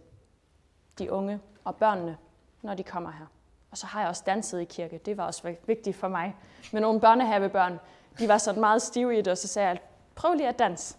[0.98, 2.18] de unge og børnene,
[2.62, 3.26] når de kommer her.
[3.70, 4.98] Og så har jeg også danset i kirke.
[4.98, 6.36] Det var også vigtigt for mig.
[6.72, 7.80] Men nogle børnehavebørn,
[8.18, 9.80] de var sådan meget stive i det, og så sagde jeg,
[10.14, 10.96] prøv lige at danse.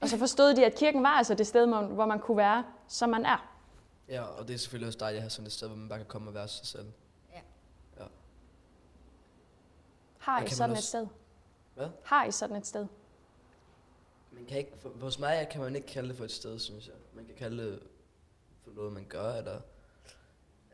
[0.00, 3.08] Og så forstod de, at kirken var altså det sted, hvor man kunne være, som
[3.10, 3.56] man er.
[4.08, 5.98] Ja, og det er selvfølgelig også dejligt at have sådan et sted, hvor man bare
[5.98, 6.86] kan komme og være sig selv.
[10.18, 11.06] Har Ja, I kan man sådan et også- sted?
[11.74, 11.88] Hvad?
[12.04, 12.86] Har I sådan et sted?
[14.30, 16.86] Man kan ikke, for, hos mig kan man ikke kalde det for et sted, synes
[16.86, 16.94] jeg.
[17.14, 17.82] Man kan kalde det
[18.64, 19.60] for noget, man gør, eller...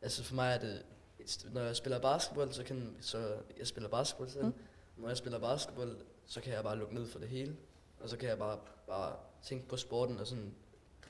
[0.03, 0.83] Altså for mig er det...
[1.19, 4.45] Et sted, når jeg spiller basketball, så kan så jeg spiller basketball selv.
[4.45, 4.55] Mm.
[4.97, 7.57] Når jeg spiller basketball, så kan jeg bare lukke ned for det hele.
[8.01, 10.55] Og så kan jeg bare, bare tænke på sporten og sådan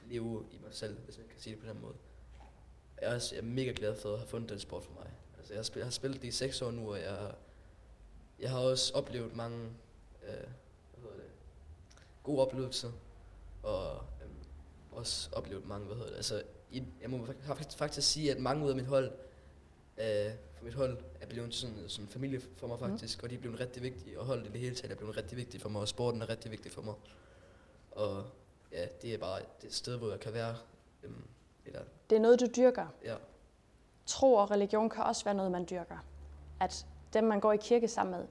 [0.06, 1.94] leve i mig selv, hvis man kan sige det på den måde.
[3.00, 5.10] Jeg er, også, jeg er mega glad for at have fundet den sport for mig.
[5.38, 7.34] Altså jeg, har spillet, jeg har spillet det i seks år nu, og jeg,
[8.38, 9.58] jeg har også oplevet mange
[10.22, 11.30] øh, hvad hedder det,
[12.22, 12.90] gode oplevelser,
[13.62, 14.34] og øhm,
[14.92, 18.40] også oplevet mange, hvad hedder det, altså, i, jeg må fak- faktisk, faktisk sige, at
[18.40, 19.12] mange ud af mit hold,
[19.98, 23.24] øh, for mit hold, er blevet sådan, en familie for mig faktisk, mm.
[23.24, 25.36] og de er blevet rigtig vigtige, og holdet i det hele taget er blevet rigtig
[25.36, 26.94] vigtigt for mig, og sporten er rigtig vigtig for mig.
[27.96, 28.24] Og
[28.72, 30.54] ja, det er bare et sted, hvor jeg kan være,
[31.02, 31.28] øhm,
[31.66, 31.80] eller,
[32.10, 32.86] Det er noget, du dyrker.
[33.04, 33.16] ja,
[34.06, 35.96] Tro og religion kan også være noget, man dyrker.
[36.60, 38.26] At dem, man går i kirke sammen med,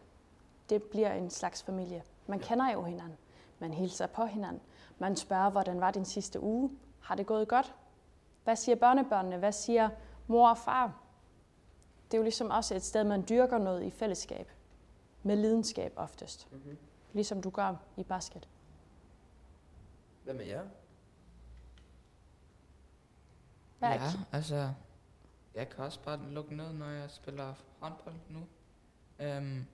[0.70, 2.04] det bliver en slags familie.
[2.28, 3.18] Man kender jo hinanden.
[3.60, 4.62] Man hilser på hinanden.
[5.00, 6.72] Man spørger, hvordan var din sidste uge?
[7.00, 7.74] Har det gået godt?
[8.44, 9.38] Hvad siger børnebørnene?
[9.38, 9.90] Hvad siger
[10.28, 11.00] mor og far?
[12.12, 14.52] Det er jo ligesom også et sted, man dyrker noget i fællesskab.
[15.24, 16.48] Med lidenskab oftest.
[16.52, 16.78] mm-hmm.
[17.14, 18.48] Ligesom du gør i basket.
[20.26, 20.66] Hvad med jer?
[23.80, 24.00] Hvad ja,
[24.32, 24.70] altså,
[25.56, 28.40] jeg kan også bare lukke ned, når jeg spiller håndbold nu.
[29.20, 29.66] Øhm,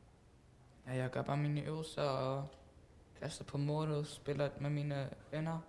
[0.88, 2.48] ja, jeg gør bare mine øvelser og
[3.22, 5.60] kaster på målet, spiller med mine venner.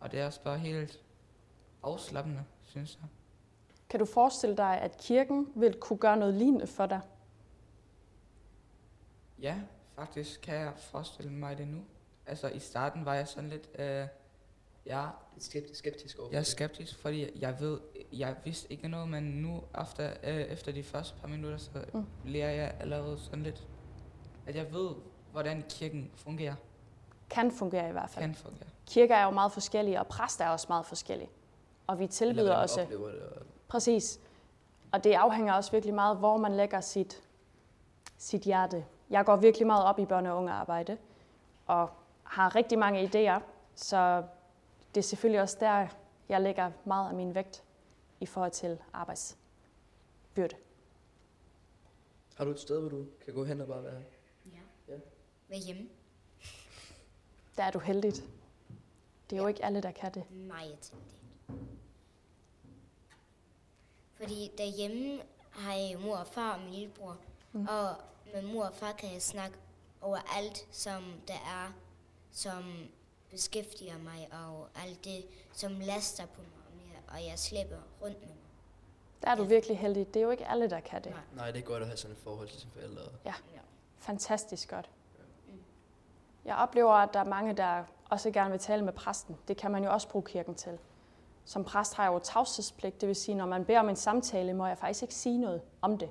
[0.00, 1.02] Og det er også bare helt
[1.82, 3.08] afslappende, synes jeg.
[3.88, 7.00] Kan du forestille dig, at kirken vil kunne gøre noget lignende for dig?
[9.38, 9.60] Ja,
[9.94, 11.84] faktisk kan jeg forestille mig det nu.
[12.26, 14.06] Altså, i starten var jeg sådan lidt, øh,
[14.86, 15.06] ja,
[15.38, 17.80] skeptisk, skeptisk over Jeg er skeptisk, fordi jeg ved,
[18.12, 22.06] jeg vidste ikke noget, men nu efter, øh, efter de første par minutter, så Mm.
[22.24, 23.66] lærer jeg allerede sådan lidt,
[24.46, 24.90] at jeg ved,
[25.32, 26.54] hvordan kirken fungerer,
[27.30, 28.24] Kan fungere i hvert fald.
[28.24, 28.68] kan fungere.
[28.86, 31.30] Kirker er jo meget forskellige, og præster er også meget forskellige.
[31.86, 32.80] Og vi tilbyder også...
[32.82, 34.20] Oplever det, og, Præcis.
[34.92, 37.22] Og det afhænger også virkelig meget, hvor man lægger sit,
[38.18, 38.84] sit hjerte.
[39.10, 40.98] Jeg går virkelig meget op i børne- og ungearbejde,
[41.66, 41.90] og
[42.36, 43.40] har rigtig mange idéer,
[43.74, 44.24] så
[44.94, 45.88] det er selvfølgelig også der,
[46.28, 47.64] jeg lægger meget af min vægt
[48.20, 50.56] i forhold til arbejdsbyrde.
[52.34, 54.02] har du et sted, hvor du kan gå hen og bare være?
[55.46, 55.88] Hvad hjemme?
[57.56, 58.24] Der er du heldigt.
[59.30, 60.30] Det er jo ikke alle, der kan det.
[60.30, 61.56] Meget til det.
[64.14, 67.16] Fordi derhjemme har jeg mor og far og min lillebror.
[67.52, 67.66] Mm.
[67.68, 67.96] Og
[68.32, 69.56] med mor og far kan jeg snakke
[70.00, 71.72] over alt, som der er,
[72.36, 72.64] som
[73.30, 78.36] beskæftiger mig, og alt det, som laster på mig, og jeg slæber rundt med mig.
[79.22, 80.14] Der er du virkelig heldig.
[80.14, 81.12] Det er jo ikke alle, der kan det.
[81.12, 81.20] Nej.
[81.36, 83.02] Nej, det er godt at have sådan et forhold til sine forældre.
[83.98, 84.90] Fantastisk godt.
[86.44, 89.36] Jeg oplever, at der er mange, der også gerne vil tale med præsten.
[89.48, 90.78] Det kan man jo også bruge kirken til.
[91.44, 94.54] Som præst har jeg jo tavshedspligt, det vil sige, når man beder om en samtale,
[94.54, 96.08] må jeg faktisk ikke sige noget om det.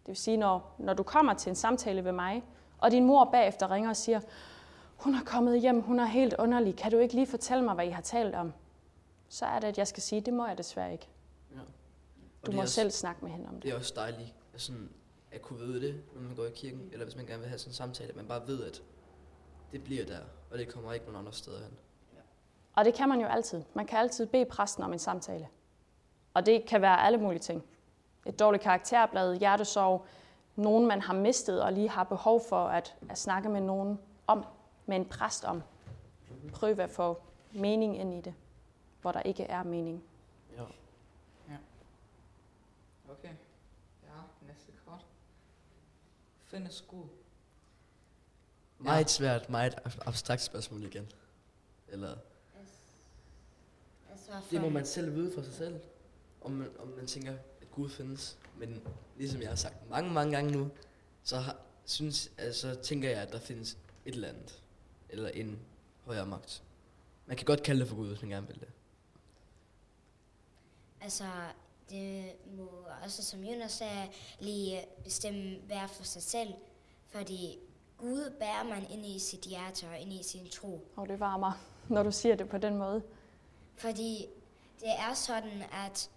[0.00, 2.44] Det vil sige, når, når du kommer til en samtale ved mig,
[2.78, 4.20] og din mor bagefter ringer og siger,
[5.04, 7.86] hun er kommet hjem, hun er helt underlig, kan du ikke lige fortælle mig, hvad
[7.86, 8.52] I har talt om?
[9.28, 11.08] Så er det, at jeg skal sige, det må jeg desværre ikke.
[11.54, 11.60] Ja.
[12.42, 13.62] Og Du må også, selv snakke med hende om det.
[13.62, 14.90] Det er også dejligt at, sådan,
[15.32, 17.58] at kunne vide det, når man går i kirken, eller hvis man gerne vil have
[17.58, 18.82] sådan en samtale, at man bare ved, at
[19.72, 20.18] det bliver der,
[20.50, 21.76] og det kommer ikke nogen andre steder hen.
[22.74, 23.62] Og det kan man jo altid.
[23.74, 25.48] Man kan altid bede præsten om en samtale.
[26.34, 27.64] Og det kan være alle mulige ting.
[28.26, 30.06] Et dårligt karakterblad, hjertesorg,
[30.56, 34.44] nogen man har mistet og lige har behov for at, at snakke med nogen om,
[34.86, 35.62] med en præst om.
[36.52, 38.34] Prøv at få mening ind i det,
[39.00, 40.04] hvor der ikke er mening.
[40.56, 40.64] Ja.
[43.10, 43.28] Okay.
[44.02, 45.06] Ja, næste kort.
[46.44, 47.04] Findes Gud.
[48.78, 51.08] Meget svært, meget ab- abstrakt spørgsmål igen.
[51.88, 52.16] Eller,
[54.10, 55.80] Altså, det må man selv vide for sig selv,
[56.40, 58.38] om man, om man tænker, at Gud findes.
[58.58, 58.82] Men
[59.16, 60.70] ligesom jeg har sagt mange, mange gange nu,
[61.22, 64.62] så har, synes, altså, tænker jeg, at der findes et eller andet.
[65.14, 65.58] Eller en
[66.04, 66.62] højere magt.
[67.26, 68.68] Man kan godt kalde det for Gud, hvis man gerne vil det.
[71.00, 71.24] Altså,
[71.90, 72.70] det må
[73.04, 74.08] også, som Jonas sagde,
[74.40, 76.54] lige bestemme hver for sig selv.
[77.08, 77.58] Fordi
[77.98, 80.88] Gud bærer man ind i sit hjerte og ind i sin tro.
[80.96, 81.52] Og det varmer,
[81.88, 83.02] når du siger det på den måde.
[83.76, 84.26] Fordi
[84.80, 86.10] det er sådan, at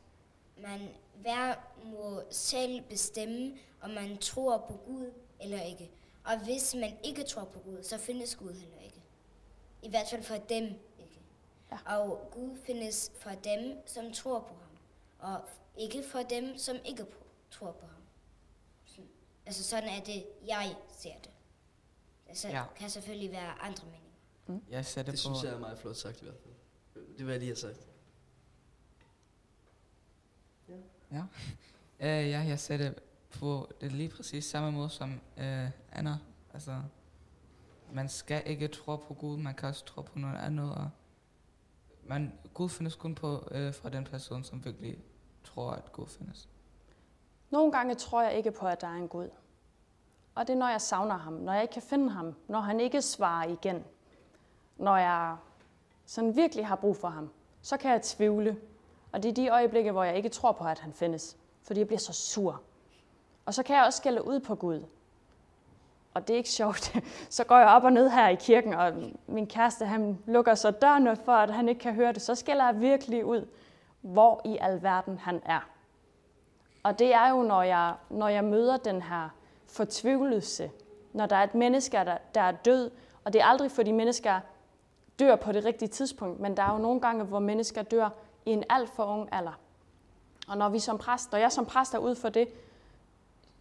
[0.62, 0.90] man
[1.22, 5.92] hver må selv bestemme, om man tror på Gud eller ikke.
[6.28, 9.02] Og hvis man ikke tror på Gud, så findes Gud heller ikke.
[9.82, 10.64] I hvert fald for dem
[11.00, 11.20] ikke.
[11.72, 11.98] Ja.
[11.98, 14.78] Og Gud findes for dem, som tror på ham.
[15.34, 18.02] Og ikke for dem, som ikke på- tror på ham.
[18.86, 19.10] Sådan-
[19.46, 21.32] Altså sådan er det, jeg ser det.
[22.28, 22.58] Altså, Ja.
[22.58, 22.66] ja.
[22.76, 24.68] kan selvfølgelig være andre meninger.
[24.70, 25.22] Jeg sætter Det på...
[25.22, 26.54] synes jeg er meget flot sagt i hvert fald.
[27.18, 27.88] Det vil jeg lige have sagt.
[31.12, 31.22] Ja.
[32.00, 36.18] Uh, ja, jeg ser det på det lige præcis samme måde som øh, Anna.
[36.54, 36.82] Altså,
[37.92, 40.76] man skal ikke tro på Gud, man kan også tro på noget andet.
[40.76, 40.90] Og
[42.04, 44.98] man, Gud findes kun på øh, fra den person, som virkelig
[45.44, 46.50] tror, at Gud findes.
[47.50, 49.30] Nogle gange tror jeg ikke på, at der er en Gud.
[50.36, 52.80] Og det er, når jeg savner ham, når jeg ikke kan finde ham, når han
[52.80, 53.84] ikke svarer igen,
[54.78, 55.38] når jeg
[56.06, 57.30] sådan virkelig har brug for ham,
[57.62, 58.58] så kan jeg tvivle.
[59.12, 61.88] Og det er de øjeblikke, hvor jeg ikke tror på, at han findes, fordi jeg
[61.88, 62.62] bliver så sur.
[63.48, 64.84] Og så kan jeg også skælde ud på Gud.
[66.14, 66.96] Og det er ikke sjovt.
[67.30, 68.94] Så går jeg op og ned her i kirken, og
[69.28, 72.22] min kæreste han lukker så døren for, at han ikke kan høre det.
[72.22, 73.48] Så skælder jeg virkelig ud,
[74.02, 75.70] hvor i alverden han er.
[76.84, 79.30] Og det er jo, når jeg, når jeg møder den her
[79.68, 80.72] fortvivlelse,
[81.14, 82.92] når der er et menneske, der, der er død,
[83.24, 84.40] og det er aldrig fordi mennesker
[85.20, 88.10] dør på det rigtige tidspunkt, men der er jo nogle gange, hvor mennesker dør
[88.46, 89.60] i en alt for ung alder.
[90.48, 92.48] Og når, vi som præst, når jeg som præst er ude for det,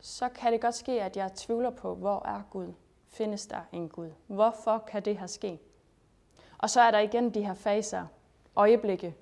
[0.01, 2.73] så kan det godt ske, at jeg tvivler på, hvor er Gud?
[3.09, 4.11] Findes der en Gud?
[4.27, 5.61] Hvorfor kan det her ske?
[6.59, 8.07] Og så er der igen de her faser,
[8.57, 9.17] øjeblikke,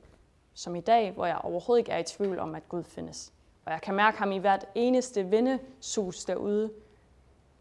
[0.54, 3.32] som i dag, hvor jeg overhovedet ikke er i tvivl om, at Gud findes.
[3.64, 6.72] Og jeg kan mærke ham i hvert eneste vindesus derude.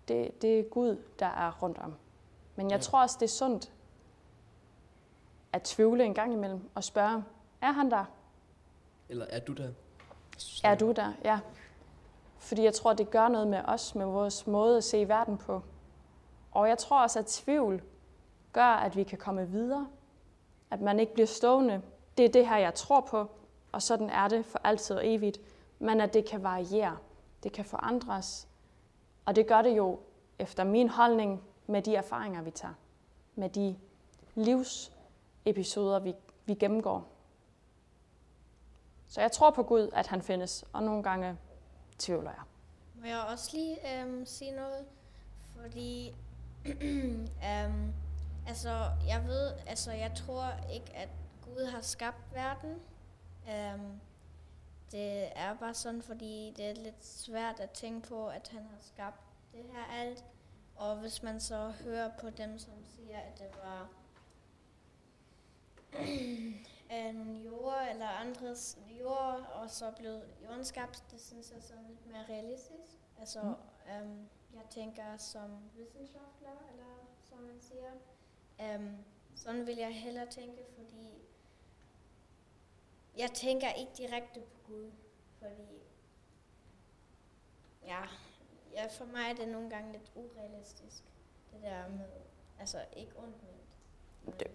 [0.08, 1.94] Det, det er Gud, der er rundt om.
[2.56, 2.82] Men jeg Ja.
[2.82, 3.72] tror også, det er sundt
[5.54, 7.24] at tvivle en gang imellem og spørge,
[7.62, 8.06] er han der?
[9.10, 9.70] Eller er du der?
[10.64, 11.14] Er du der?
[11.24, 11.40] Ja.
[12.44, 15.62] Fordi jeg tror, det gør noget med os, med vores måde at se verden på.
[16.52, 17.84] Og jeg tror også, at tvivl
[18.54, 19.88] gør, at vi kan komme videre.
[20.72, 21.82] At man ikke bliver stående.
[22.18, 23.30] Det er det her, jeg tror på,
[23.72, 25.42] og sådan er det for altid og evigt.
[25.80, 26.98] Men at det kan variere.
[27.44, 28.48] Det kan forandres.
[29.26, 30.00] Og det gør det jo,
[30.40, 32.74] efter min holdning, med de erfaringer, vi tager.
[33.36, 33.78] Med de
[34.36, 37.08] livsepisoder, vi, vi gennemgår.
[39.08, 41.38] Så jeg tror på Gud, at han findes, og nogle gange
[42.00, 42.44] tvivler jeg.
[42.96, 44.86] Må jeg også lige øhm, sige noget?
[45.62, 46.16] Fordi,
[47.50, 47.94] øhm,
[48.48, 51.10] altså, jeg ved, altså, jeg tror ikke, at
[51.42, 52.82] Gud har skabt verden.
[53.50, 54.00] Øhm,
[54.92, 58.80] det er bare sådan, fordi det er lidt svært at tænke på, at han har
[58.80, 60.26] skabt det her alt.
[60.76, 63.90] Og hvis man så hører på dem, som siger, at det var
[66.94, 71.84] øh, nogle jord eller andres jord, og så blev jorden skabt, det synes jeg sådan
[71.88, 72.98] lidt mere realistisk.
[73.20, 73.92] Altså, mm.
[73.94, 77.92] øhm, jeg tænker som wissenschaftler, eller som man siger.
[78.62, 78.98] Øhm,
[79.36, 81.14] sådan vil jeg hellere tænke, fordi
[83.18, 84.92] jeg tænker ikke direkte på Gud,
[85.40, 85.84] fordi
[87.86, 88.02] ja,
[88.74, 91.04] ja, for mig er det nogle gange lidt urealistisk,
[91.54, 92.10] det der med,
[92.60, 94.40] altså ikke ondt ment.
[94.40, 94.52] Det-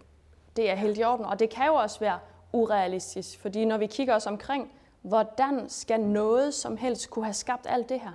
[0.58, 2.18] Det er helt i orden, og det kan jo også være
[2.52, 7.66] urealistisk, fordi når vi kigger os omkring, hvordan skal noget som helst kunne have skabt
[7.68, 8.12] alt det her?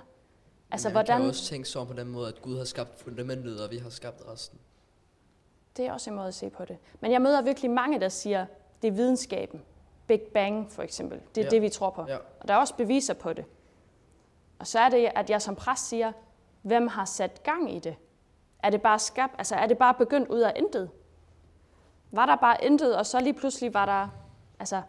[0.70, 1.20] Altså, Men man hvordan...
[1.20, 3.90] kan også tænke sådan på den måde, at Gud har skabt fundamentet, og vi har
[3.90, 4.58] skabt resten.
[5.76, 6.76] Det er også en måde at se på det.
[7.00, 8.46] Men jeg møder virkelig mange, der siger,
[8.82, 9.62] det er videnskaben.
[10.06, 11.20] Big Bang for eksempel.
[11.34, 11.50] Det er Ja.
[11.50, 12.04] det, vi tror på.
[12.08, 12.16] Ja.
[12.40, 13.44] Og der er også beviser på det.
[14.58, 16.12] Og så er det, at jeg som præst siger,
[16.62, 17.96] hvem har sat gang i det?
[18.62, 20.90] Er det bare skabt, altså er det bare begyndt ud af intet?
[22.14, 24.08] Var der bare intet, og så lige pludselig var der,
[24.58, 24.82] altså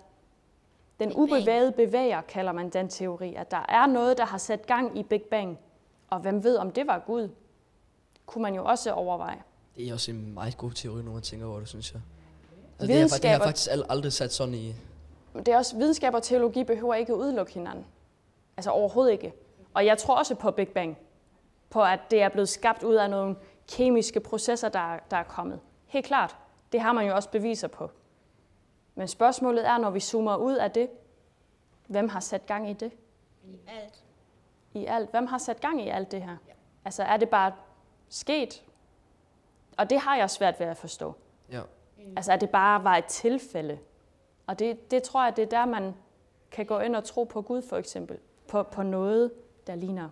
[1.00, 1.20] den Big Bang.
[1.32, 5.04] ubevægede bevæger, kalder man den teori, at der er noget, der har sat gang i
[5.04, 5.60] Big Bang.
[6.10, 7.30] Og hvem ved, om det var Gud?
[8.26, 9.38] Kunne man jo også overveje.
[9.76, 12.02] Det er også en meget god teori, når man tænker over det, synes jeg.
[12.80, 14.76] Altså, det, har, det har jeg faktisk al- aldrig sat sådan i.
[15.36, 17.86] Det er også, videnskab og teologi behøver ikke at udelukke hinanden.
[18.58, 19.34] Altså overhovedet ikke.
[19.74, 20.98] Og jeg tror også på Big Bang.
[21.70, 23.36] På at det er blevet skabt ud af nogle
[23.72, 25.60] kemiske processer, der, er- der er kommet.
[25.88, 26.36] Helt klart.
[26.76, 27.92] Det har man jo også beviser på.
[28.96, 30.90] Men spørgsmålet er, når vi zoomer ud af det,
[31.88, 32.92] hvem har sat gang i det?
[33.44, 34.04] I alt.
[34.74, 35.12] I alt.
[35.12, 36.38] Hvem har sat gang i alt det her?
[36.86, 37.54] Altså er det bare
[38.10, 38.64] sket?
[39.78, 41.14] Og det har jeg svært ved at forstå.
[41.52, 41.62] Ja.
[42.16, 43.80] Altså at det bare var et tilfælde.
[44.48, 45.96] Og det, det tror jeg, det er der, man
[46.52, 48.20] kan gå ind og tro på Gud for eksempel.
[48.48, 49.34] På, på noget,
[49.68, 50.10] der ligner.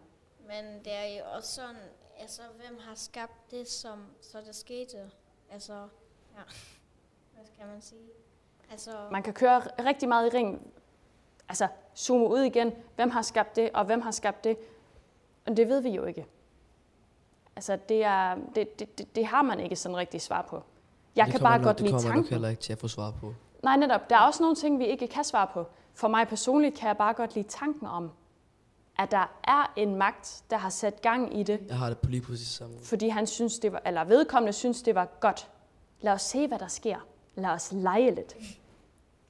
[0.47, 1.81] Men det er jo også sådan,
[2.19, 4.97] altså hvem har skabt det, som så det skete?
[5.51, 5.87] Altså,
[6.35, 6.41] ja,
[7.35, 7.99] hvad skal man sige?
[8.71, 10.67] Altså, Man kan køre rigtig meget i ring.
[11.49, 11.67] Altså
[11.97, 12.71] zoome ud igen.
[12.95, 14.57] Hvem har skabt det, og hvem har skabt det?
[15.45, 16.25] Men det ved vi jo ikke.
[17.55, 20.63] Altså det, er, det, det, det, det har man ikke sådan rigtig svar på.
[21.15, 22.29] Jeg det kan bare nok- godt Det lide kommer nok tanken.
[22.33, 23.33] heller ikke til at få svar på.
[23.63, 24.09] Nej, netop.
[24.09, 25.65] Der er også nogle ting, vi ikke kan svare på.
[25.93, 28.11] For mig personligt kan jeg bare godt lide tanken om,
[28.99, 32.09] at der er en magt, der har sat gang i det, Jeg har det på
[32.09, 35.49] lige præcis samme fordi han synes, det var, eller vedkommende synes, det var godt.
[36.03, 37.07] Lad os se, hvad der sker.
[37.35, 38.37] Lad os lege lidt.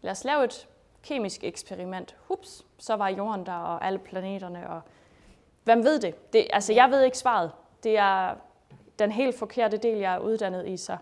[0.01, 0.67] Lad os lave et
[1.03, 2.15] kemisk eksperiment.
[2.27, 4.81] Hups, så var jorden der, og alle planeterne, og
[5.63, 6.33] hvem ved det?
[6.33, 7.51] det altså, jeg ved ikke svaret.
[7.83, 8.35] Det er
[8.99, 10.97] den helt forkerte del, jeg er uddannet i, så.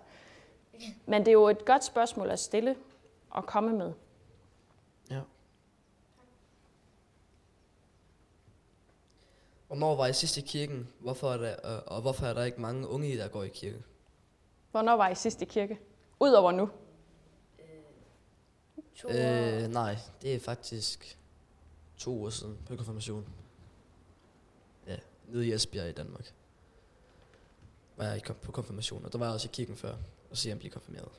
[1.06, 2.76] Men det er jo et godt spørgsmål at stille
[3.30, 3.94] og komme med.
[5.10, 5.22] Ja.
[9.68, 10.88] Hvornår var I sidst i kirken?
[11.00, 13.84] Hvorfor er der, øh, og hvorfor er der ikke mange unge, der går i kirke?
[14.72, 15.80] Hvornår var I sidst i kirke?
[16.20, 16.70] Udover nu.
[18.96, 21.18] To Øh, nej, det er faktisk
[21.98, 23.34] to uger siden på konfirmation.
[24.88, 26.34] Ja, nede i Esbjerg i Danmark.
[27.98, 29.96] Var jeg på konfirmation, og der var jeg også i kirken før,
[30.30, 31.12] og så jeg blev konfirmeret.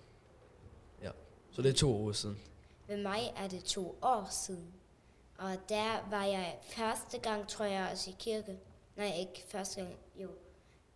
[1.02, 1.10] Ja,
[1.50, 2.38] så det er to uger siden.
[2.86, 4.72] Ved mig er det to år siden.
[5.38, 8.58] Og der var jeg første gang, tror jeg, også i kirke.
[8.96, 10.28] Nej, ikke første gang, jo.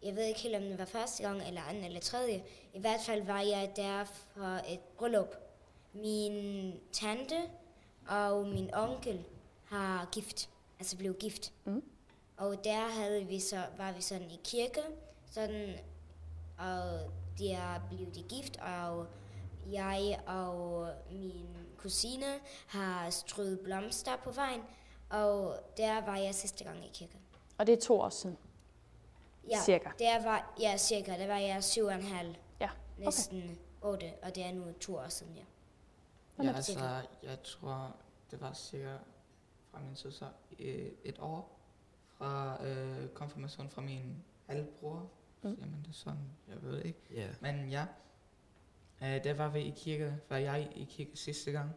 [0.03, 2.45] Jeg ved ikke helt, om det var første gang, eller anden, eller tredje.
[2.75, 5.37] I hvert fald var jeg der for et bryllup.
[5.93, 7.37] Min tante
[8.09, 9.25] og min onkel
[9.65, 11.53] har gift, altså blev gift.
[11.65, 11.83] Mm.
[12.37, 14.81] Og der havde vi så, var vi sådan i kirke,
[15.31, 15.75] sådan,
[16.59, 19.07] og de er blevet de gift, og
[19.73, 22.35] jeg og min kusine
[22.67, 24.61] har strøget blomster på vejen,
[25.11, 27.19] og der var jeg sidste gang i kirke.
[27.59, 28.39] Og det er to år siden.
[29.51, 29.91] Ja, Cirka.
[29.99, 31.19] Der var, ja, cirka.
[31.19, 34.97] Der var jeg syv og en halv, Ja, næsten otte, og det er nu to
[34.97, 35.45] år siden, ja.
[36.45, 37.97] Ja, altså, jeg tror,
[38.31, 38.97] det var cirka
[39.71, 40.29] fra min søster
[40.59, 41.61] øh, et år
[42.19, 45.11] fra øh, konfirmation fra min halvbror.
[45.43, 45.57] Mm.
[45.61, 47.01] Jamen, det er sådan, jeg ved ikke.
[47.11, 47.29] Ja.
[47.41, 47.87] Men ja,
[49.03, 51.73] øh, der var vi i kirke, var jeg i kirke sidste gang.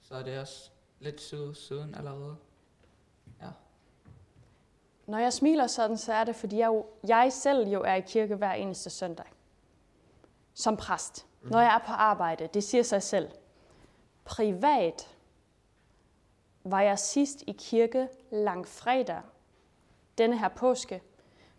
[0.00, 1.20] Så det er også lidt
[1.56, 2.36] siden allerede.
[5.06, 8.00] Når jeg smiler sådan, så er det, fordi jeg, jo, jeg selv jo er i
[8.00, 9.26] kirke hver eneste søndag.
[10.54, 11.26] Som præst.
[11.42, 11.50] Mm.
[11.50, 13.30] Når jeg er på arbejde, det siger sig selv.
[14.24, 15.16] Privat
[16.64, 19.20] var jeg sidst i kirke langfredag
[20.18, 21.02] denne her påske.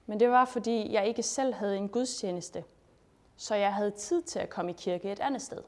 [0.05, 2.63] Men det var, fordi jeg ikke selv havde en gudstjeneste.
[3.37, 5.63] Så jeg havde tid til at komme i kirke et andet sted.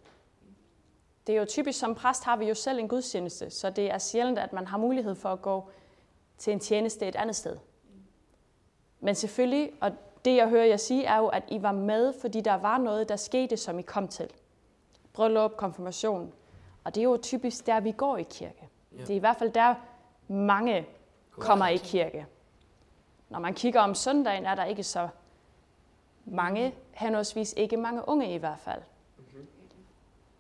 [1.27, 3.97] Det er jo typisk, som præst har vi jo selv en gudstjeneste, så det er
[3.97, 5.69] sjældent, at man har mulighed for at gå
[6.37, 7.58] til en tjeneste et andet sted.
[9.00, 9.91] Men selvfølgelig, og
[10.25, 13.10] det jeg hører jer sige, er jo, at I var med, fordi der var noget,
[13.10, 14.29] der skete, som I kom til.
[15.13, 16.33] Bryllup, konfirmation.
[16.83, 18.69] Og det er jo typisk der, vi går i kirke.
[18.97, 19.02] Ja.
[19.02, 19.75] Det er i hvert fald der,
[20.27, 20.87] mange
[21.31, 22.25] kommer i kirke.
[23.29, 25.08] Når man kigger om søndagen, er der ikke så
[26.25, 28.81] mange, henholdsvis ikke mange unge i hvert fald.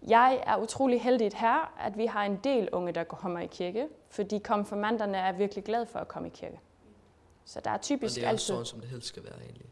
[0.07, 3.87] Jeg er utrolig heldig her, at vi har en del unge, der kommer i kirke,
[4.09, 6.59] fordi konfirmanderne er virkelig glade for at komme i kirke.
[7.45, 8.45] Så der er Og typisk det er altid...
[8.45, 9.65] sådan, som det helst skal være egentlig.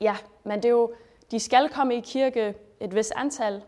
[0.00, 0.94] Ja, men det er jo,
[1.30, 3.62] de skal komme i kirke et vis antal,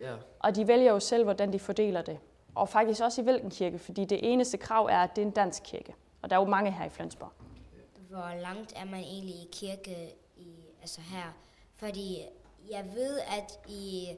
[0.00, 0.14] Ja.
[0.38, 2.18] og de vælger jo selv, hvordan de fordeler det.
[2.54, 5.32] Og faktisk også i hvilken kirke, fordi det eneste krav er, at det er en
[5.32, 5.94] dansk kirke.
[6.22, 7.32] Og der er jo mange her i Flensborg.
[8.10, 10.46] hvor langt er man egentlig i kirke i,
[10.80, 11.32] altså her.
[11.76, 12.22] Fordi
[12.70, 14.08] jeg ved, at i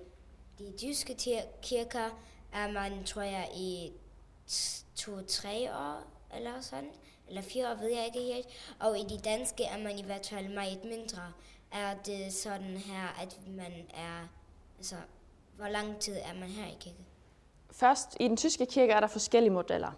[0.58, 1.16] de tyske
[1.62, 2.18] kirker
[2.52, 3.92] er man, tror jeg, i
[4.96, 6.02] to-tre år
[6.36, 6.90] eller sådan.
[7.30, 8.46] Eller fire år, ved jeg ikke helt.
[8.80, 11.22] Og i de danske er man i hvert fald meget mindre.
[11.72, 14.28] Er det sådan her, at man er,
[14.78, 14.96] altså,
[15.56, 16.96] hvor lang tid er man her i kirke?
[17.70, 19.92] Først, i den tyske kirke er der forskellige modeller.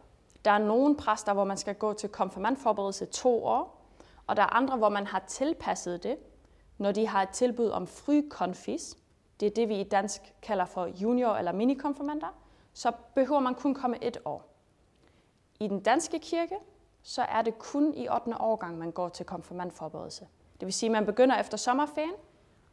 [0.45, 3.87] Der er nogle præster, hvor man skal gå til konfirmandforberedelse to år,
[4.27, 6.17] og der er andre, hvor man har tilpasset det,
[6.79, 8.97] når de har et tilbud om fri konfis.
[9.41, 12.39] Det er det, vi i dansk kalder for junior- eller minikonfirmander.
[12.73, 14.55] Så behøver man kun komme et år.
[15.61, 16.57] I den danske kirke,
[17.03, 18.41] så er det kun i 8.
[18.41, 20.27] årgang, man går til konfirmandforberedelse.
[20.61, 22.15] Det vil sige, at man begynder efter sommerferien,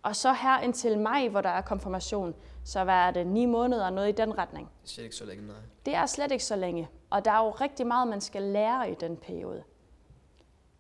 [0.04, 3.94] og så her indtil maj, hvor der er konfirmation, så er det ni måneder og
[3.94, 4.70] noget i den retning.
[4.86, 5.56] Det er ikke så længe, nej.
[5.86, 8.92] Det er slet ikke så længe, og der er jo rigtig meget, man skal lære
[8.92, 9.64] i den periode.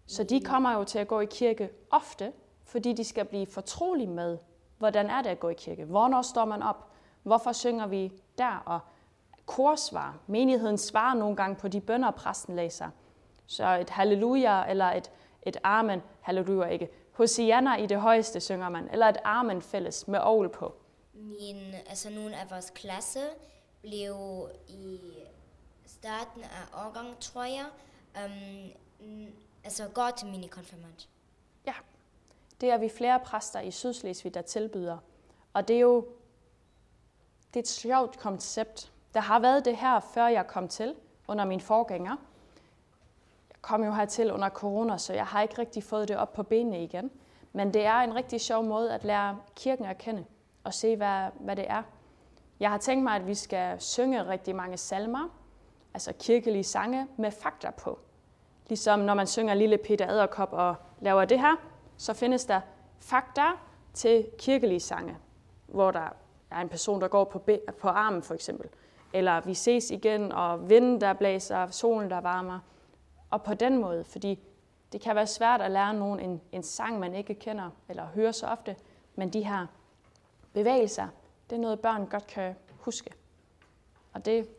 [0.06, 2.34] Så de kommer jo til at gå i kirke ofte,
[2.64, 4.38] fordi de skal blive fortrolige med,
[4.78, 5.86] hvordan er det at gå i kirke?
[5.86, 6.91] Hvornår står man op?
[7.24, 8.64] Hvorfor synger vi der?
[8.66, 8.80] Og
[9.45, 10.18] korsvar.
[10.28, 12.89] Menigheden svarer nogle gange på de bønder, præsten læser.
[13.50, 15.12] Så et halleluja eller et,
[15.43, 16.89] et amen, halleluja ikke.
[17.12, 20.76] Hosianna i det højeste synger man, eller et amen fælles med ovl på.
[21.14, 23.20] Min, altså nogle af vores klasse
[23.82, 24.16] blev
[24.68, 25.00] i
[25.86, 27.66] starten af årgang, tror jeg,
[28.26, 29.28] um,
[29.64, 31.08] altså går til minikonfirmand.
[32.62, 34.97] Det er vi flere præster i Sydslesvig, der tilbyder.
[35.54, 36.08] Og det er jo
[37.54, 38.91] det er et sjovt koncept.
[39.14, 40.95] Der har været det her, før jeg kom til,
[41.28, 42.16] under min forgænger.
[43.62, 46.84] Kom jo hertil under corona, så jeg har ikke rigtig fået det op på benene
[46.84, 47.12] igen.
[47.53, 50.26] Men det er en rigtig sjov måde at lære kirken at kende
[50.64, 51.84] og se, hvad, hvad det er.
[52.60, 55.30] Jeg har tænkt mig, at vi skal synge rigtig mange salmer,
[55.93, 57.99] altså kirkelige sange, med fakta på.
[58.68, 61.55] Ligesom når man synger Lille Peter Æderkop og laver det her,
[61.97, 62.62] så findes der
[62.99, 63.43] fakta
[63.93, 65.18] til kirkelige sange,
[65.68, 66.10] hvor der
[66.51, 68.70] er en person, der går på, be- på armen for eksempel.
[69.14, 72.60] Eller vi ses igen, og vinden, der blæser, solen, der varmer.
[73.30, 74.39] Og på den måde, fordi
[74.91, 78.32] det kan være svært at lære nogen en, en sang, man ikke kender eller hører
[78.32, 78.75] så ofte,
[79.15, 79.67] men de her
[80.53, 81.07] bevægelser,
[81.49, 83.11] det er noget, børn godt kan huske.
[84.13, 84.49] Og det...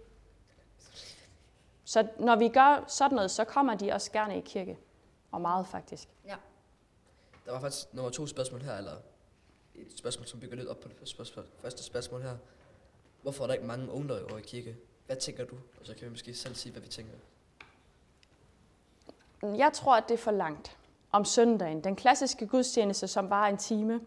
[1.84, 4.78] Så når vi gør sådan noget, så kommer de også gerne i kirke.
[5.30, 6.08] Og meget faktisk.
[6.26, 6.36] Ja.
[7.46, 8.96] Der var faktisk nummer to spørgsmål her, eller
[9.74, 12.36] et spørgsmål, som bygger lidt op på det første spørgsmål, første spørgsmål her.
[13.22, 14.76] Hvorfor er der ikke mange unge, der går i kirke?
[15.06, 15.56] Hvad tænker du?
[15.80, 17.12] Og så kan vi måske selv sige, hvad vi tænker.
[19.42, 20.76] Jeg tror, at det er for langt
[21.12, 21.84] om søndagen.
[21.84, 24.00] Den klassiske gudstjeneste, som var en time,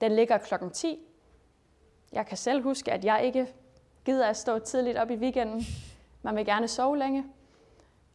[0.00, 0.98] den ligger klokken 10.
[2.12, 3.54] Jeg kan selv huske, at jeg ikke
[4.04, 5.64] gider at stå tidligt op i weekenden.
[6.22, 7.24] Man vil gerne sove længe.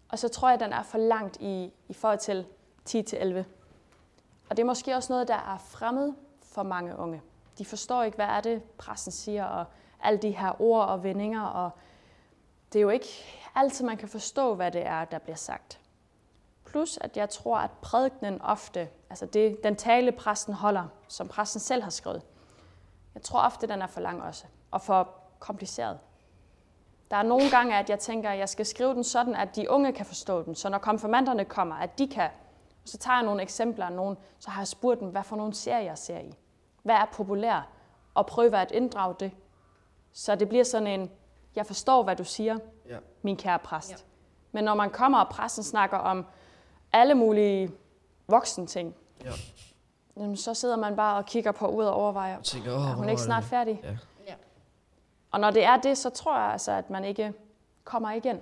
[0.09, 2.45] Og så tror jeg, at den er for langt i, i forhold til
[2.89, 3.43] 10-11.
[4.49, 7.21] Og det er måske også noget, der er fremmed for mange unge.
[7.57, 9.65] De forstår ikke, hvad er det, præsten siger, og
[10.03, 11.41] alle de her ord og vendinger.
[11.41, 11.71] Og
[12.73, 13.07] det er jo ikke
[13.55, 15.79] altid, man kan forstå, hvad det er, der bliver sagt.
[16.75, 21.59] Plus, at jeg tror, at prædikenen ofte, altså det, den tale, præsten holder, som præsten
[21.59, 22.21] selv har skrevet,
[23.13, 25.09] jeg tror ofte, den er for lang også, og for
[25.39, 25.99] kompliceret.
[27.11, 29.69] Der er nogle gange, at jeg tænker, at jeg skal skrive den sådan, at de
[29.69, 32.29] unge kan forstå den, så når konfirmanderne kommer, at de kan.
[32.85, 35.79] Så tager jeg nogle eksempler, nogle, så har jeg spurgt dem, hvad for nogle serier
[35.85, 36.33] jeg ser i.
[36.83, 37.67] Hvad er populær?
[38.13, 39.31] Og prøver at inddrage det.
[40.13, 41.11] Så det bliver sådan en,
[41.55, 42.57] jeg forstår, hvad du siger,
[42.89, 42.97] Ja.
[43.21, 43.91] min kære præst.
[43.91, 43.95] Ja.
[44.51, 46.25] Men når man kommer, og præsten snakker om
[46.95, 47.71] alle mulige
[48.27, 49.31] voksen ting, Ja.
[50.17, 52.93] jamen, så sidder man bare og kigger på ud og overvejer, Jeg tænker, åh, er
[52.95, 53.79] hun ikke er snart færdig?
[53.83, 53.97] Ja.
[54.27, 54.35] Ja.
[55.31, 57.33] Og når det er det, så tror jeg altså, at man ikke
[57.83, 58.41] kommer igen.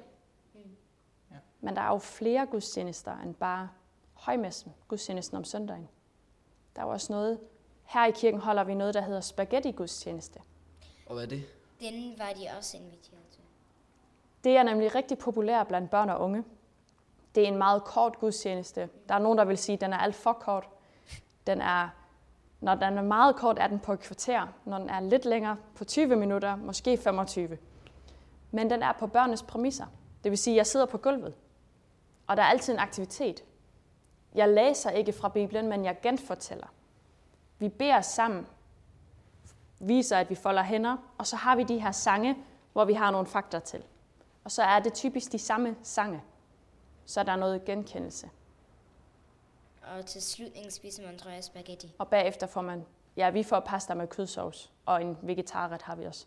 [1.31, 1.35] Ja.
[1.61, 3.69] Men der er jo flere gudstjenester end bare
[4.13, 5.89] højmessen, gudstjenesten om søndagen.
[6.75, 7.39] Der er jo også noget,
[7.85, 10.39] her i kirken holder vi noget, der hedder spaghetti-gudstjeneste.
[11.05, 11.43] Og hvad er det?
[11.79, 13.41] Den var de også inviteret til.
[14.43, 16.43] Det er nemlig rigtig populært blandt børn og unge.
[17.36, 18.89] Det er en meget kort gudstjeneste.
[19.09, 20.69] Der er nogen, der vil sige, at den er alt for kort.
[21.47, 21.89] Den er,
[22.59, 24.47] når den er meget kort, er den på et kvarter.
[24.65, 27.57] Når den er lidt længere, på 20 minutter, måske 25.
[28.51, 29.86] Men den er på børnenes præmisser.
[30.23, 31.34] Det vil sige, at jeg sidder på gulvet,
[32.27, 33.43] og der er altid en aktivitet.
[34.36, 36.67] Jeg læser ikke fra Bibelen, men jeg genfortæller.
[37.59, 38.47] Vi beder sammen,
[39.79, 42.38] viser, at vi folder hænder, og så har vi de her sange,
[42.73, 43.84] hvor vi har nogle fakta til.
[44.43, 46.21] Og så er det typisk de samme sange.
[47.05, 48.29] Så er der noget genkendelse.
[49.81, 51.93] Og til slutningen spiser man, tror jeg, spaghetti.
[51.97, 52.85] Og bagefter får man,
[53.17, 56.25] ja, vi får pasta med kødsovs, og en vegetarret har vi også.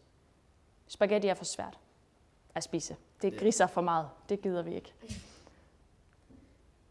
[0.89, 1.79] Spaghetti er for svært
[2.55, 2.97] at spise.
[3.23, 3.39] Det Ja.
[3.39, 4.09] griser for meget.
[4.29, 4.95] Det gider vi ikke.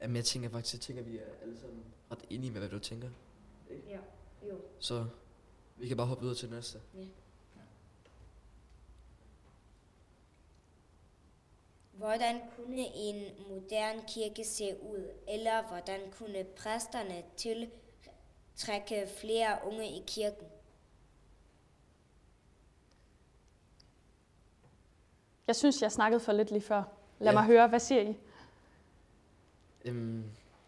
[0.02, 2.80] Jamen, jeg tænker faktisk, jeg tænker, vi er alle sammen ret enige med, hvad du
[2.80, 3.10] tænker.
[3.70, 3.98] Ja,
[4.50, 4.56] jo.
[4.80, 5.06] Så
[5.78, 6.80] vi kan bare hoppe videre til næste.
[11.98, 20.04] Hvordan kunne en moderne kirke se ud, eller hvordan kunne præsterne tiltrække flere unge i
[20.08, 20.48] kirken?
[25.48, 26.84] Jeg synes, jeg snakkede for lidt lige før.
[27.20, 27.38] Lad Ja.
[27.40, 28.18] mig høre, hvad siger I?
[29.86, 30.24] Øhm,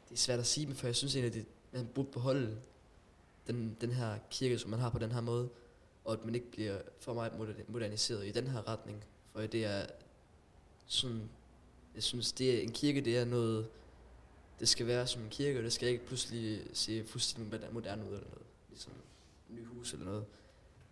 [0.10, 2.58] det er svært at sige, men for jeg synes egentlig, at det, man burde beholde
[3.48, 5.50] den, den her kirke, som man har på den her måde,
[6.06, 9.04] og at man ikke bliver for meget moder- moderniseret i den her retning.
[9.34, 9.86] For det er
[10.88, 11.30] sådan,
[11.96, 13.70] jeg synes, det er en kirke, det er noget,
[14.60, 18.08] det skal være som en kirke, og det skal ikke pludselig se fuldstændig moderne ud
[18.14, 18.46] eller noget.
[18.70, 18.94] Ligesom
[19.50, 20.26] et nyt hus eller noget.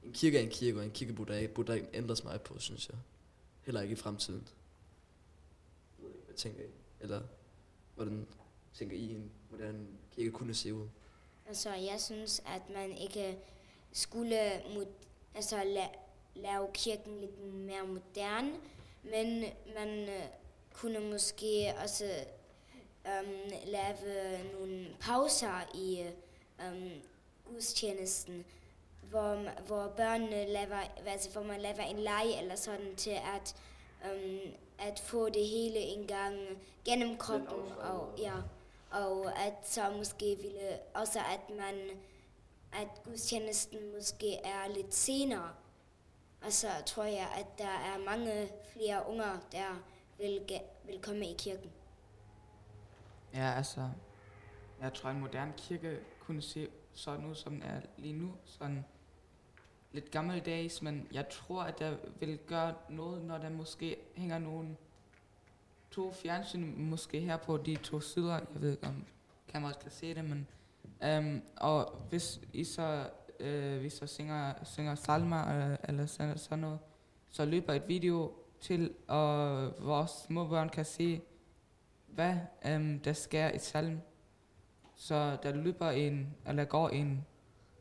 [0.04, 2.41] En kirke er en kirke, og en kirke burde, ikke- burde der ikke ændres meget
[2.41, 2.98] på, synes jeg.
[3.66, 4.48] Heller ikke i fremtiden.
[6.00, 6.68] Jeg ved ikke, Hvad tænker I?
[7.00, 7.22] Eller
[7.96, 8.28] hvordan
[8.74, 10.88] tænker I, en moderne kirke kunne se ud?
[11.48, 13.38] Altså, jeg synes, at man ikke
[13.93, 14.86] skulle mod,
[15.36, 15.98] altså, la-
[16.36, 18.54] lave kirken lidt mere moderne,
[19.12, 19.43] men
[19.76, 20.24] man øh,
[20.74, 22.06] kunne måske også
[23.08, 26.06] øhm, lave nogle pauser i
[26.62, 27.01] øhm,
[27.45, 28.45] gudstjenesten,
[29.01, 33.56] hvor, hvor børnene laver, altså, hvor man laver en leg eller sådan til at,
[34.12, 36.36] øhm, at få det hele en gang
[36.86, 37.72] gennem kroppen.
[37.80, 38.34] Og, ja,
[38.91, 41.76] og at så måske ville også, at man,
[42.74, 45.49] at gudstjenesten måske er lidt senere.
[46.42, 49.82] Og så tror jeg, at der er mange flere unger, der
[50.18, 51.72] vil, ge- vil komme i kirken.
[53.34, 53.90] Ja, altså,
[54.82, 58.34] jeg tror, en moderne kirke kunne se sådan ud, som den er lige nu.
[58.46, 58.86] Sådan
[59.92, 64.78] lidt gammeldags, men jeg tror, at der vil gøre noget, når der måske hænger nogle
[65.92, 68.34] to fjernsyn, måske her på de to sider.
[68.34, 69.06] Jeg ved ikke, om
[69.48, 70.48] kameraet kan se det, men...
[71.04, 73.10] Øhm, og hvis I så,
[73.40, 76.80] øh, hvis så synger, synger salmer øh, eller sådan, sådan noget,
[77.30, 81.22] så løber et video til, og vores små børn kan se,
[82.08, 82.36] hvad
[82.76, 84.02] um, der sker i salmen.
[84.96, 87.26] Så der løber en, eller går en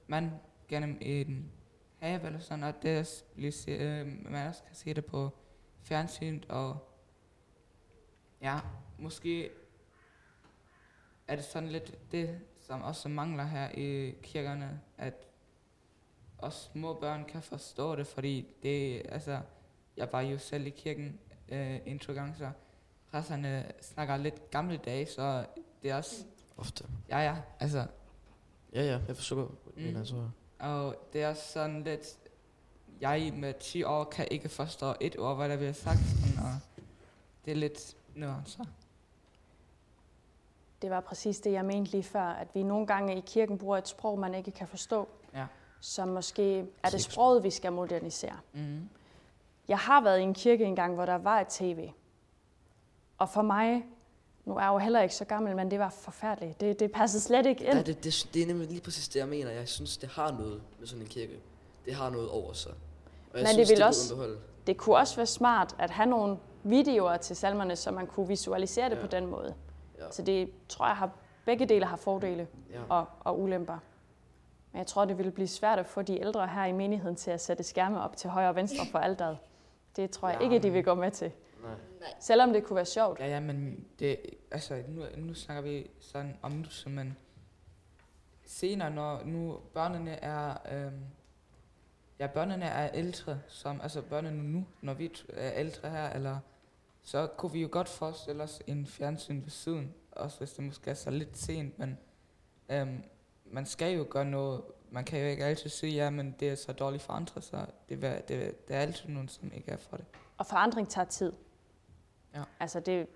[0.07, 0.31] mand
[0.69, 1.53] gennem en
[1.99, 5.31] have eller sådan, og det er- bliver se, øh, man også kan se det på
[5.83, 6.89] fjernsynet, og
[8.43, 8.61] ja,
[8.99, 9.51] måske
[11.29, 15.27] er det sådan lidt det, som også mangler her i kirkerne, at
[16.39, 19.41] også små børn kan forstå det, fordi det, altså,
[19.97, 21.18] jeg var jo selv i kirken
[21.49, 22.51] øh, en to gange, så
[23.11, 25.47] præsterne snakker lidt gammeldags, så
[25.82, 26.24] det er også,
[26.57, 26.85] Ofte.
[27.09, 27.87] ja ja, altså,
[28.72, 29.45] Ja, ja, jeg forstår
[29.76, 29.82] Mm.
[29.82, 30.28] mener, så.
[30.59, 32.18] og det er sådan lidt,
[33.01, 36.53] jeg med 10 år kan ikke forstå et ord, hvad der bliver sagt, sådan, og
[37.45, 38.64] det er lidt nuancer.
[40.82, 43.78] Det var præcis det, jeg mente lige før, at vi nogle gange i kirken bruger
[43.78, 45.09] et sprog, man ikke kan forstå.
[45.35, 45.47] Ja.
[45.87, 48.37] Så måske er det sproget, vi skal modernisere.
[48.53, 48.89] Mm-hmm.
[49.68, 51.91] Jeg har været i en kirke engang, hvor der var et tv.
[53.18, 53.85] Og for mig,
[54.45, 56.61] nu er jeg jo heller ikke så gammel, men det var forfærdeligt.
[56.61, 57.72] Det, det passede slet ikke ind.
[57.74, 59.51] Ja, det, det, det er nemlig lige præcis det, jeg mener.
[59.51, 61.39] Jeg synes, det har noget med sådan en kirke.
[61.85, 62.72] Det har noget over sig.
[63.32, 64.39] Og jeg Men det synes, vil burde også- beholde.
[64.66, 68.91] Det kunne også være smart at have nogle videoer til salmerne, så man kunne visualisere
[68.91, 69.01] det Ja.
[69.01, 69.55] på den måde.
[69.99, 70.11] Ja.
[70.11, 71.11] Så det tror jeg har
[71.45, 72.80] begge dele har fordele Ja.
[72.89, 73.78] og, og ulemper.
[74.75, 77.31] Men jeg tror, det ville blive svært at få de ældre her i menigheden til
[77.31, 79.39] at sætte skærme op til højre og venstre for alteret.
[79.97, 81.33] Det tror jeg Ja, ikke, de vil gå med til.
[81.62, 81.70] Nej.
[82.01, 82.09] Nej.
[82.20, 83.20] Selvom det kunne være sjovt.
[83.20, 84.18] Ja, ja, men det,
[84.51, 87.16] altså, nu, nu snakker vi sådan om nu, så men
[88.45, 91.05] senere, når nu børnene er, øhm,
[92.18, 96.39] ja, børnene er ældre, som, altså børnene nu, når vi er ældre her, eller,
[97.03, 100.91] så kunne vi jo godt forestille os en fjernsyn ved siden, også hvis det måske
[100.91, 101.99] er så lidt sent, men
[102.68, 103.05] øhm,
[103.45, 106.55] man skal jo gøre noget, man kan jo ikke altid sige, ja, men det er
[106.55, 109.76] så dårligt for andre, så det, vil, det, det er altid nogen, som ikke er
[109.76, 110.07] for det.
[110.38, 111.32] Og forandring tager tid.
[112.34, 112.42] Ja.
[112.61, 113.07] Altså det,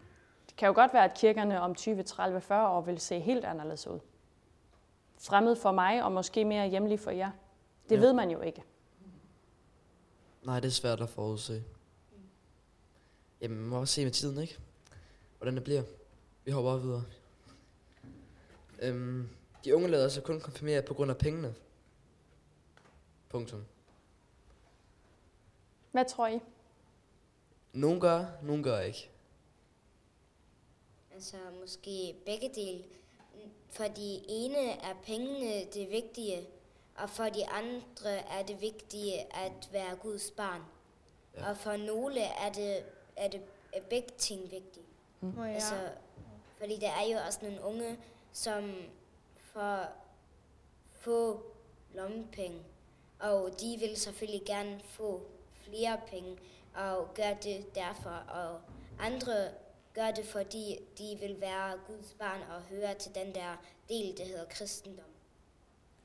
[0.48, 3.44] det kan jo godt være, at kirkerne om 20, 30, 40 år vil se helt
[3.44, 3.98] anderledes ud.
[5.20, 7.30] Fremmed for mig, og måske mere hjemlig for jer.
[7.88, 8.00] Det Ja.
[8.00, 8.62] ved man jo ikke.
[10.42, 11.64] Nej, det er svært at forudse.
[13.40, 14.58] Jamen, man må også se med tiden, ikke?
[15.38, 15.82] Hvordan det bliver.
[16.44, 17.02] Vi hopper bare videre.
[18.82, 19.28] Øhm,
[19.64, 21.54] de unge lader sig kun konfirmere på grund af pengene.
[23.28, 23.64] Punktum.
[25.92, 26.40] Hvad tror I?
[27.72, 29.10] Nogen gør, nogen gør ikke.
[31.14, 32.84] Altså måske begge dele.
[33.70, 36.48] For de ene er pengene det vigtige,
[36.94, 40.62] og for de andre er det vigtige at være Guds barn.
[41.36, 41.50] Ja.
[41.50, 42.82] Og for nogle er det,
[43.16, 43.40] er det
[43.72, 44.86] er begge ting vigtige.
[45.22, 45.90] Jeg, Altså,
[46.58, 47.98] Fordi der er jo også nogle unge,
[48.32, 48.74] som
[49.52, 49.86] får
[50.92, 51.42] få
[51.94, 52.62] lommepenge,
[53.20, 55.22] og de vil selvfølgelig gerne få
[55.52, 56.38] flere penge,
[56.74, 58.60] og gør det derfor, og
[58.98, 59.48] andre
[59.94, 63.56] gør det, fordi de vil være Guds barn og høre til den der
[63.88, 65.10] del, der hedder kristendom.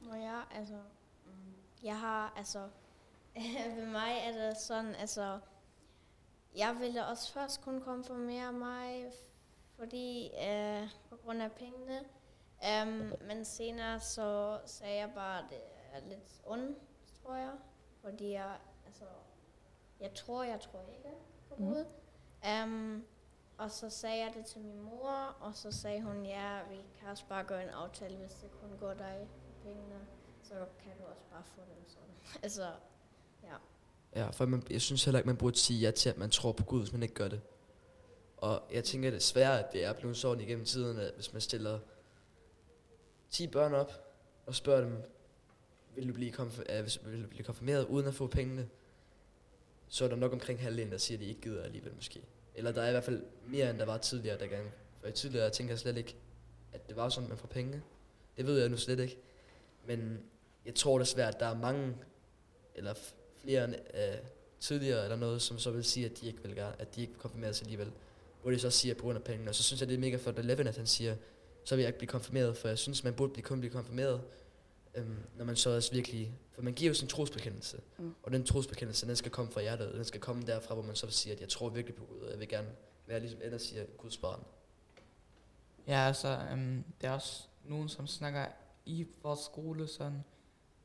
[0.01, 0.77] Nå ja, altså,
[1.25, 2.69] mm, jeg har, altså,
[3.75, 5.39] ved mig er det sådan, altså,
[6.55, 9.11] jeg ville også først kunne konfirmere mig,
[9.77, 12.03] fordi, øh, på grund af pengene,
[12.83, 15.57] um, men senere så sagde jeg bare, at det
[15.93, 16.77] er lidt ondt,
[17.23, 17.51] tror jeg,
[18.01, 19.03] fordi jeg, altså,
[19.99, 21.09] jeg tror, jeg tror ikke
[21.49, 21.67] på Mhm.
[21.73, 21.85] Gud.
[22.63, 23.05] Um,
[23.57, 27.09] og så sagde jeg det til min mor, og så sagde hun, ja, vi kan
[27.09, 29.27] også bare gøre en aftale, hvis det kun går dig
[29.63, 29.99] pengene,
[30.43, 30.53] så
[30.83, 32.15] kan du også bare få dem sådan.
[32.43, 32.71] altså,
[34.15, 36.51] Ja, for man, jeg synes heller ikke, man burde sige ja til, at man tror
[36.51, 37.41] på Gud, hvis man ikke gør det.
[38.37, 41.79] Og jeg tænker desværre, at det er blevet sådan igennem tiden, at hvis man stiller
[43.33, 43.93] 10 børn op
[44.45, 44.97] og spørger dem,
[45.95, 48.69] vil du blive, konf- uh, vil du blive konfirmeret uden at få pengene,
[49.87, 52.21] så er der nok omkring halvdelen, der siger, at de ikke gider alligevel måske.
[52.55, 54.71] Eller der er i hvert fald mere, end der var tidligere, der gang.
[54.99, 56.15] For i tidligere tænker jeg slet ikke,
[56.73, 57.81] at det var sådan, at man får penge.
[58.37, 59.17] Det ved jeg nu slet ikke.
[59.85, 60.19] Men
[60.65, 61.95] jeg tror desværre, at der er mange,
[62.75, 62.93] eller
[63.37, 64.17] flere øh,
[64.59, 67.13] tidligere eller noget, som så vil sige, at de ikke vil gerne, at de ikke
[67.13, 67.91] vil konfirmeres alligevel.
[68.41, 69.51] Hvor de så siger på grund af pengene.
[69.51, 71.15] Og så synes jeg, det er mega flot, at Levin, at han siger,
[71.65, 74.21] så vil jeg ikke blive konfirmeret, for jeg synes, man burde blive, kun blive konfirmeret,
[74.95, 78.13] øhm, når man så også virkelig, for man giver jo sin trosbekendelse, Mm.
[78.23, 80.95] og den trosbekendelse, den skal komme fra hjertet, og den skal komme derfra, hvor man
[80.95, 82.67] så siger, at jeg tror virkelig på Gud, og jeg vil gerne
[83.07, 84.39] være ligesom ellers siger, Guds barn.
[85.87, 88.45] Ja, altså, øhm, der er også nogen, som snakker
[88.85, 90.23] i vores skole sådan,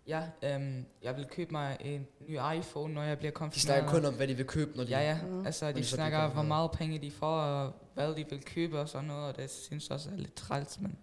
[0.06, 3.62] ja, øhm, jeg vil købe mig en ny iPhone, når jeg bliver De konfirmeret.
[3.62, 4.90] snakker kun om, hvad de vil købe, når de...
[4.90, 5.18] Ja, ja.
[5.26, 5.46] Mm.
[5.46, 8.88] Altså, de de snakker, hvor meget penge de får, og hvad de vil købe og
[8.88, 10.98] sådan noget, og det synes jeg også er lidt træls, men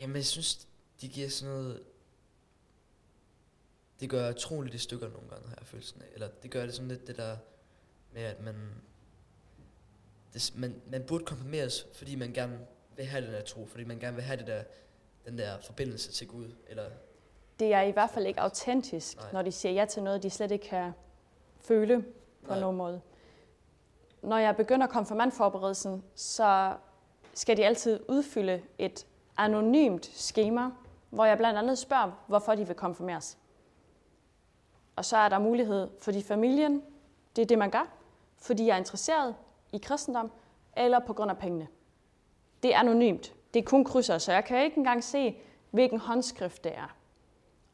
[0.00, 0.68] Jamen, jeg synes,
[1.00, 1.82] de giver sådan noget...
[4.00, 6.06] Det gør utroligt i stykker nogle gange, har jeg følelsen af.
[6.14, 7.36] Eller det gør det sådan lidt det der
[8.12, 8.54] med, at man...
[10.34, 12.58] Det, man, man burde konfirmeres, fordi man gerne
[12.96, 14.64] vil have den der tro, fordi man gerne vil have det der,
[15.26, 16.50] den der forbindelse til Gud.
[16.66, 16.90] Eller,
[17.58, 19.32] Det er i hvert fald ikke autentisk, Nej.
[19.32, 20.92] når de siger ja til noget, de slet ikke kan
[21.60, 22.02] føle
[22.42, 22.60] på Nej.
[22.60, 23.00] nogen måde.
[24.24, 26.74] Når jeg begynder konfirmandforberedelsen, så
[27.34, 29.06] skal de altid udfylde et
[29.36, 30.70] anonymt schema,
[31.10, 33.38] hvor jeg blandt andet spørger, hvorfor de vil konfirmeres.
[34.96, 36.82] Og så er der mulighed, fordi familien,
[37.36, 37.88] det er det, man gør,
[38.38, 39.34] fordi jeg er interesseret
[39.72, 40.30] i kristendom,
[40.76, 41.68] eller på grund af pengene.
[42.62, 43.34] Det er anonymt.
[43.54, 45.36] Det er kun krydser, så jeg kan ikke engang se,
[45.70, 46.96] hvilken håndskrift det er.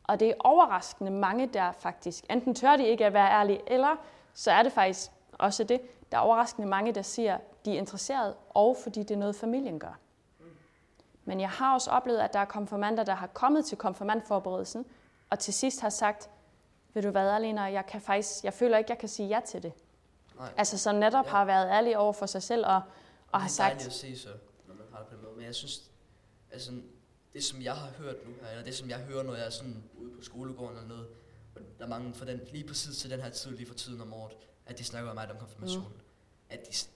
[0.05, 3.97] Og det er overraskende mange, der faktisk, enten tør de ikke at være ærlige, eller
[4.35, 5.81] så er det faktisk også det,
[6.13, 9.79] der er overraskende mange, der siger, de er interesseret, og fordi det er noget, familien
[9.79, 9.99] gør.
[11.25, 14.87] Men jeg har også oplevet, at der er konfirmander, der har kommet til konfirmandforberedelsen,
[15.31, 16.31] og til sidst har sagt,
[16.95, 19.63] ved du hvad, Alena, jeg, kan faktisk, jeg føler ikke, jeg kan sige ja til
[19.63, 19.73] det.
[20.37, 20.53] nej.
[20.57, 21.31] Altså som netop Ja.
[21.31, 22.83] har været ærlig over for sig selv, og,
[23.33, 24.29] og har det er sagt, at se så,
[24.69, 25.37] når man har det på den måde.
[25.37, 25.91] Men jeg synes,
[26.53, 26.73] altså,
[27.33, 29.51] det som jeg har hørt nu her, eller det som jeg hører, når jeg er
[29.51, 31.07] sådan ude på skolegården eller noget,
[31.55, 34.01] og der er mange for den, lige præcis til den her tid, lige for tiden
[34.01, 34.33] om året,
[34.67, 35.89] at de snakker meget om konfirmationen.
[35.89, 36.01] Mm.
[36.51, 36.89] At, de,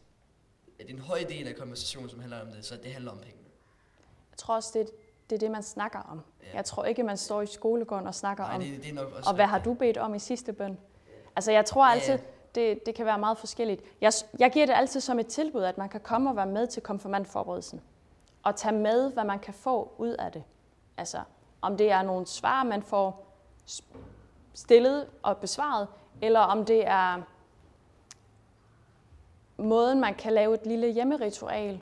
[0.78, 3.10] at det er en høj del af konversationen, som handler om det, så det handler
[3.10, 3.48] om pengene.
[4.30, 4.92] jeg tror også, det, er-
[5.30, 6.20] det er det, man snakker om.
[6.42, 6.56] Ja.
[6.56, 9.12] Jeg tror ikke, man står i skolegården og snakker Nej, om, det, det er nok
[9.12, 10.78] også og hvad har du bedt om i sidste bøn?
[11.36, 12.20] Altså jeg tror altid, ja.
[12.54, 13.82] det, det kan være meget forskelligt.
[14.00, 16.66] Jeg, jeg giver det altid som et tilbud, at man kan komme og være med
[16.66, 17.80] til konfirmandforberedelsen.
[18.42, 20.44] Og tage med, hvad man kan få ud af det.
[20.96, 21.18] Altså
[21.62, 23.26] om det er nogle svar, man får
[24.54, 25.88] stillet og besvaret,
[26.22, 27.22] eller om det er
[29.56, 31.80] måden, man kan lave et lille hjemmeritual.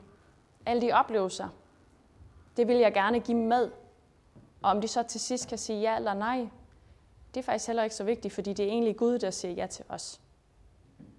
[0.65, 1.49] Alle de oplevelser.
[2.57, 3.71] Det vil jeg gerne give med.
[4.61, 6.47] Og om de så til sidst kan sige ja eller nej,
[7.33, 9.67] det er faktisk heller ikke så vigtigt, fordi det er egentlig Gud, der siger ja
[9.67, 10.21] til os.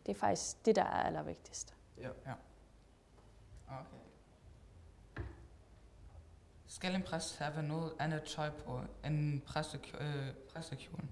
[0.06, 1.74] Det er faktisk det, der er allervigtigst.
[2.00, 2.08] Ja.
[3.68, 4.04] okay.
[6.66, 9.42] Skal en præst have noget andet tøj på end
[10.00, 11.10] øh, præstekjolen?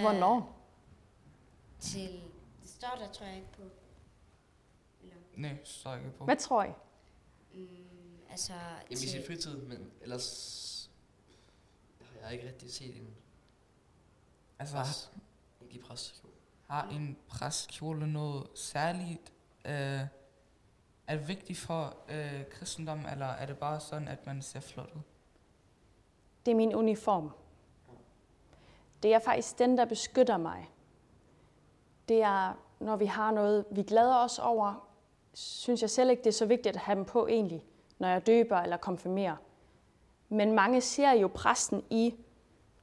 [0.00, 0.56] Hvornår?
[1.80, 2.20] Til,
[2.80, 3.62] der, tror jeg ikke på.
[5.02, 6.24] Eller, Nej, står ikke på.
[6.24, 6.68] Hvad tror I?
[7.54, 10.90] mm, altså, Jamen i sin fritid, men ellers
[12.00, 13.16] har jeg ikke rigtig set en
[14.58, 15.12] Altså, præst,
[15.60, 16.24] ikke i præst.
[16.68, 19.32] har en præstkjole noget særligt?
[19.64, 19.72] Øh,
[21.06, 24.90] er det vigtigt for øh, kristendom, eller er det bare sådan, at man ser flot
[24.96, 25.00] ud?
[26.46, 27.30] Det er min uniform.
[29.02, 30.70] Det er faktisk den, der beskytter mig.
[32.10, 34.88] Det er, når vi har noget, vi glæder os over,
[35.34, 37.64] synes jeg selv ikke, det er så vigtigt at have dem på egentlig,
[37.98, 39.36] når jeg døber eller konfirmerer.
[40.28, 42.14] Men mange ser jo præsten i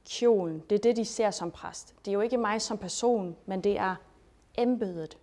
[0.04, 0.60] kjolen.
[0.70, 1.94] Det er det, de ser som præst.
[2.04, 3.96] Det er jo ikke mig som person, men det er
[4.58, 5.18] embedet.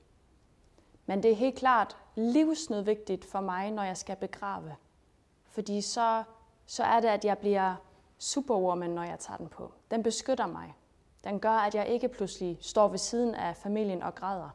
[1.06, 4.76] Men det er helt klart livsnødvendigt for mig, når jeg skal begrave.
[5.46, 6.24] Fordi så,
[6.66, 7.76] så er det, at jeg bliver
[8.18, 9.72] superwoman, når jeg tager den på.
[9.92, 10.74] Den beskytter mig.
[11.26, 14.50] Den gør, at jeg ikke pludselig står ved siden af familien og græder.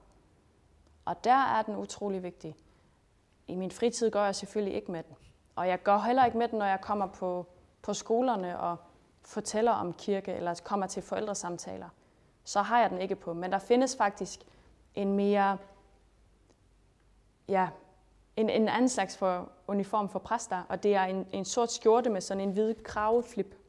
[1.05, 2.57] Og der er den utrolig vigtig.
[3.49, 5.17] I min fritid går jeg selvfølgelig ikke med den.
[5.57, 7.47] Og jeg går heller ikke med den, når jeg kommer på,
[7.83, 8.77] på skolerne og
[9.23, 11.89] fortæller om kirke, eller kommer til forældresamtaler.
[12.45, 13.33] Så har jeg den ikke på.
[13.33, 14.41] Men der findes faktisk
[14.95, 15.59] en mere,
[17.49, 17.69] ja,
[18.37, 22.11] en, en anden slags for uniform for præster, og det er en, en sort skjorte
[22.11, 23.60] med sådan en hvid kraveflip.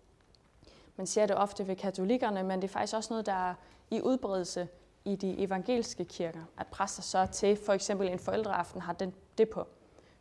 [0.96, 3.54] Man ser det ofte ved katolikkerne, men det er faktisk også noget, der er
[3.92, 4.68] i udbredelse
[5.06, 9.50] i de evangeliske kirker, at præster så til for eksempel en forældreaften har den, det
[9.50, 9.68] på.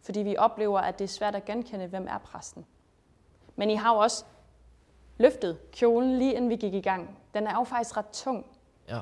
[0.03, 2.67] Fordi vi oplever, at det er svært at genkende, hvem er præsten.
[3.57, 4.25] Men I har jo også
[5.19, 7.19] løftet kjolen lige inden vi gik i gang.
[7.35, 8.47] Den er jo faktisk ret tung.
[8.89, 9.01] Ja.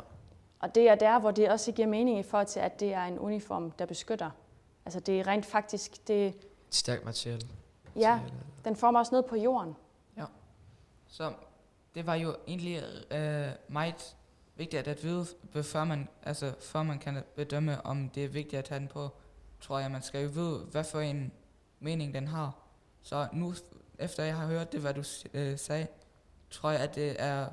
[0.60, 3.04] Og det er der, hvor det også giver mening i forhold til, at det er
[3.04, 4.30] en uniform, der beskytter.
[4.84, 7.48] Altså det er rent faktisk, det, Et stærkt materiale.
[7.96, 8.20] ja,
[8.64, 9.76] den får mig også ned på jorden.
[11.10, 11.32] Så
[11.94, 14.16] det var jo egentlig øh, meget
[14.56, 15.26] vigtigt at vide,
[15.62, 19.08] før man, altså, før man kan bedømme, om det er vigtigt at have den på,
[19.60, 21.32] tror jeg, man skal jo vide, hvad for en
[21.80, 22.58] mening den har.
[23.02, 23.54] Så nu,
[23.98, 25.02] efter jeg har hørt det, hvad du
[25.34, 25.86] øh, sagde,
[26.50, 27.48] tror jeg, at det er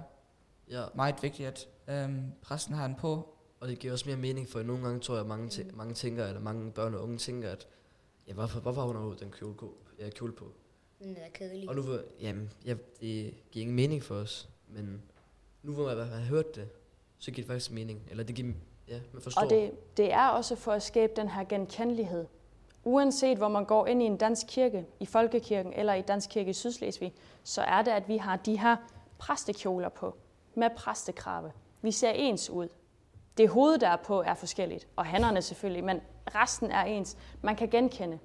[0.70, 1.68] Ja, meget vigtigt, at
[2.10, 3.36] øh, præsten har den på.
[3.60, 5.94] og det giver også mere mening, for nogle gange tror jeg, at mange, tæ- mange
[5.94, 7.68] tænker, eller mange børn og unge tænker, at
[8.28, 9.56] ja, hvorfor, hvorfor har hun overhovedet den kjole,
[10.00, 10.52] ja, kjole på?
[11.00, 11.70] Den er kedelig.
[11.70, 12.72] Og nu, hvor- jamen, ja,
[13.02, 15.02] det giver ingen mening for os, men
[15.64, 16.70] nu hvor man har hørt det,
[17.20, 18.02] så giver det faktisk mening.
[18.12, 18.54] Eller det giver,
[18.88, 19.42] ja, man forstår.
[19.42, 22.26] Og det, det er også for at skabe den her genkendelighed.
[22.84, 26.50] Uanset hvor man går ind i en dansk kirke, i folkekirken eller i dansk kirke
[26.50, 28.76] i Sydslesvig, så er det, at vi har de her
[29.18, 30.16] præstekjoler på
[30.56, 31.52] med præstekrave.
[31.82, 32.68] Vi ser ens ud.
[33.38, 36.02] Det hoved, der er på, er forskelligt, og hænderne selvfølgelig, men
[36.36, 37.18] resten er ens.
[37.42, 38.20] Man kan genkende.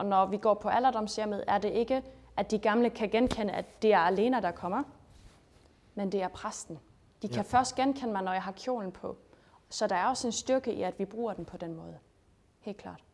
[0.00, 2.02] Og når vi går på alderdomshjemmet, er det ikke,
[2.36, 4.82] at de gamle kan genkende, at det er alene, der kommer,
[5.94, 6.78] men det er præsten.
[7.22, 7.42] De kan Ja.
[7.42, 9.16] først genkende mig, når jeg har kjolen på.
[9.70, 11.98] Så der er også en styrke i, at vi bruger den på den måde.
[12.60, 13.04] Helt klart.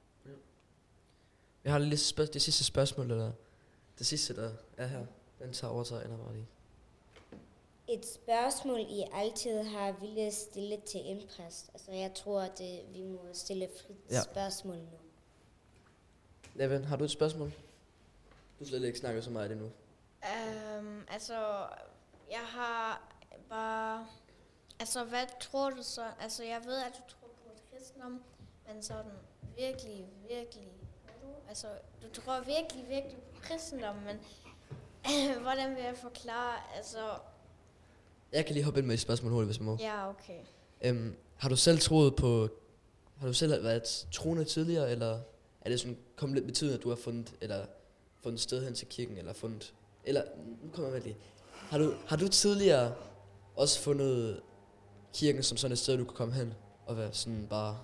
[1.64, 3.32] Jeg har lige spørg- det sidste spørgsmål, eller
[3.98, 5.06] det sidste, der er her.
[5.38, 6.46] Den tager overtager Anna Marie.
[7.88, 11.70] Et spørgsmål, I altid har ville stille til en præst.
[11.74, 14.14] Altså, jeg tror, at det, vi må stille frit Ja.
[14.16, 14.22] ja.
[14.22, 14.98] spørgsmål nu.
[16.58, 17.52] Evan, har du et spørgsmål?
[18.60, 19.66] Du slet ikke snakket så meget endnu.
[20.78, 21.66] Um, altså,
[22.30, 23.02] jeg har
[23.48, 24.06] bare...
[24.80, 26.04] Altså, hvad tror du så?
[26.20, 28.22] Altså, jeg ved, at du tror på kristendom,
[28.68, 29.10] men sådan
[29.56, 30.68] virkelig, virkelig...
[31.22, 31.28] du?
[31.48, 31.66] Altså,
[32.02, 34.16] du tror virkelig, virkelig på kristendom, men
[35.42, 36.54] hvordan vil jeg forklare?
[36.76, 36.98] Altså,
[38.32, 39.76] Jeg kan lige hoppe ind med et spørgsmål hurtigt, hvis jeg må.
[39.80, 40.40] ja, okay.
[40.82, 42.48] Øhm, har du selv troet på...
[43.18, 45.20] Har du selv været troende tidligere, eller
[45.66, 47.66] er det sådan kommet lidt med tiden, at du har fundet, eller
[48.22, 49.74] fundet sted hen til kirken, eller fundet...
[50.04, 50.22] Eller,
[50.62, 51.16] nu kommer jeg med lige.
[51.52, 52.94] Har du, har du tidligere
[53.56, 54.40] også fundet
[55.14, 56.54] kirken som sådan et sted, du kan komme hen
[56.86, 57.78] og være sådan bare...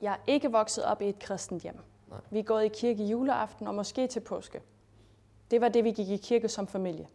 [0.00, 1.78] Jeg er ikke vokset op i et kristent hjem.
[2.08, 2.20] Nej.
[2.30, 4.62] Vi er gået i kirke juleaften og måske til påske.
[5.50, 7.08] Det var det, vi gik i kirke som familie.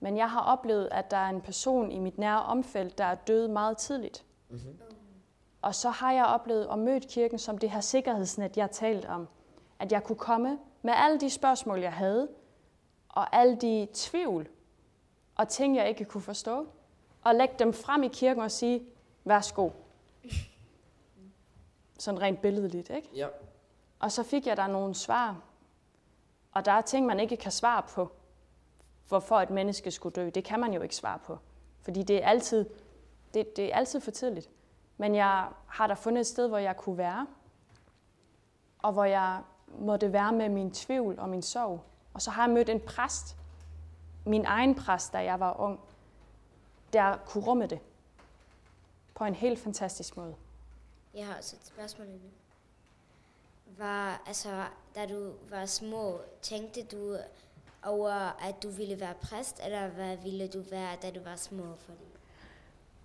[0.00, 3.14] Men jeg har oplevet, at der er en person i mit nære omfelt, der er
[3.14, 4.24] død meget tidligt.
[4.50, 4.78] Mm-hmm.
[5.62, 9.28] Og så har jeg oplevet og mødt kirken som det her sikkerhedsnet, jeg talte om.
[9.78, 12.28] At jeg kunne komme med alle de spørgsmål, jeg havde,
[13.08, 14.48] og alle de tvivl
[15.34, 16.66] og ting, jeg ikke kunne forstå,
[17.24, 18.86] og lægge dem frem i kirken og sige,
[19.24, 19.70] værsgo.
[21.98, 23.08] Sådan rent billedligt, ikke?
[23.14, 23.26] Ja.
[23.98, 25.40] Og så fik jeg der nogle svar.
[26.52, 28.12] Og der er ting, man ikke kan svare på,
[29.08, 30.30] hvorfor et menneske skulle dø.
[30.30, 31.38] Det kan man jo ikke svare på.
[31.80, 32.66] Fordi det er altid,
[33.34, 34.50] det, det er altid for tidligt.
[35.02, 37.26] Men jeg har da fundet et sted, hvor jeg kunne være,
[38.78, 39.42] og hvor jeg
[39.78, 41.84] måtte være med min tvivl og min sorg.
[42.14, 43.36] Og så har jeg mødt en præst,
[44.26, 45.80] min egen præst, da jeg var ung,
[46.92, 47.80] der kunne rumme det
[49.14, 50.34] på en helt fantastisk måde.
[51.14, 52.18] Jeg har også et spørgsmål nu.
[53.78, 57.16] Var, altså, da du var små, tænkte du
[57.84, 58.12] over,
[58.48, 61.76] at du ville være præst, eller hvad ville du være, da du var små?
[61.78, 62.11] Fordi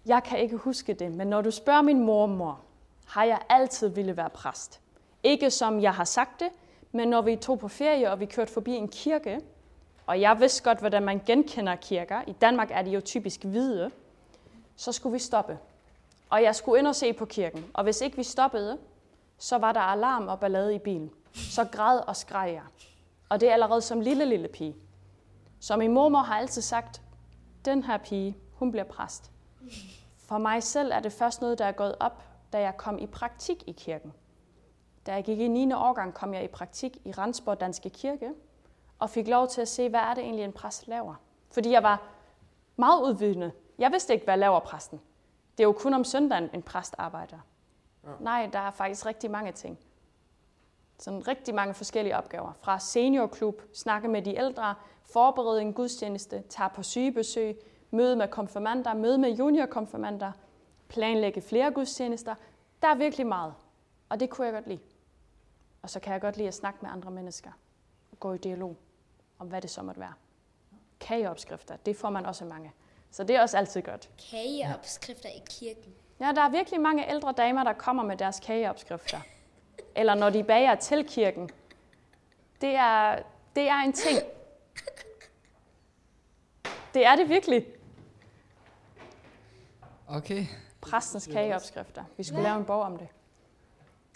[0.08, 2.60] jeg kan ikke huske det, men når du spørger min mormor,
[3.05, 4.82] har jeg altid ville være præst.
[5.24, 6.49] Ikke som jeg har sagt det,
[6.91, 9.41] men når vi tog på ferie, og vi kørte forbi en kirke,
[10.05, 12.22] og jeg vidste godt, hvordan man genkender kirker.
[12.28, 13.91] I Danmark er de jo typisk hvide.
[14.76, 15.58] Så skulle vi stoppe.
[16.30, 17.66] Og jeg skulle ind og se på kirken.
[17.74, 18.78] Og hvis ikke vi stoppede,
[19.38, 21.12] så var der alarm og ballade i bilen.
[21.34, 22.64] Så græd og skreg jeg.
[23.30, 24.76] Og det er allerede som lille, lille pige.
[25.60, 27.01] Så min mormor har altid sagt,
[27.66, 29.32] den her pige, hun bliver præst.
[30.18, 33.07] For mig selv er det først noget, der er gået op, da jeg kom i
[33.07, 34.13] praktik i kirken.
[35.05, 35.74] Da jeg gik i 9.
[35.74, 38.34] årgang, kom jeg i praktik i Randsborg Danske Kirke,
[38.99, 41.15] og fik lov til at se, hvad er det egentlig, en præst laver.
[41.51, 42.03] Fordi jeg var
[42.76, 43.51] meget udvidende.
[43.78, 45.01] Jeg vidste ikke, hvad laver præsten.
[45.57, 47.38] Det er jo kun om søndagen, en præst arbejder.
[48.03, 48.09] Ja.
[48.20, 49.80] Nej, der er faktisk rigtig mange ting.
[50.99, 52.51] Sådan rigtig mange forskellige opgaver.
[52.61, 57.59] Fra seniorklub, snakke med de ældre, forberede en gudstjeneste, tage på sygebesøg,
[57.92, 60.32] møde med konfirmander, møde med juniorkonfirmander,
[60.88, 62.36] planlægge flere gudstjenester.
[62.82, 63.54] Der er virkelig meget,
[64.10, 64.80] og det kunne jeg godt lide.
[65.82, 67.50] Og så kan jeg godt lide at snakke med andre mennesker
[68.12, 68.78] og gå i dialog
[69.40, 70.14] om, hvad det så måtte være.
[71.00, 72.72] Kageopskrifter, det får man også mange.
[73.12, 74.10] Så det er også altid godt.
[74.32, 75.94] Kageopskrifter i kirken.
[76.20, 79.20] Ja, der er virkelig mange ældre damer, der kommer med deres kageopskrifter.
[79.96, 81.50] Eller når de bager til kirken.
[82.62, 83.20] Det er,
[83.56, 84.18] det er en ting.
[86.94, 87.66] Det er det virkelig.
[90.08, 90.45] Okay.
[90.82, 92.03] Præstens kageopskrifter.
[92.18, 93.08] Vi skulle lave en bog om det.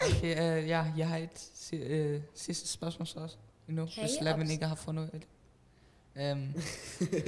[0.00, 3.36] Okay, uh, ja, jeg har et si- uh, sidste spørgsmål så også
[3.68, 6.32] endnu, hvis Lavin ikke har fundet ud af det.
[6.32, 6.54] Um,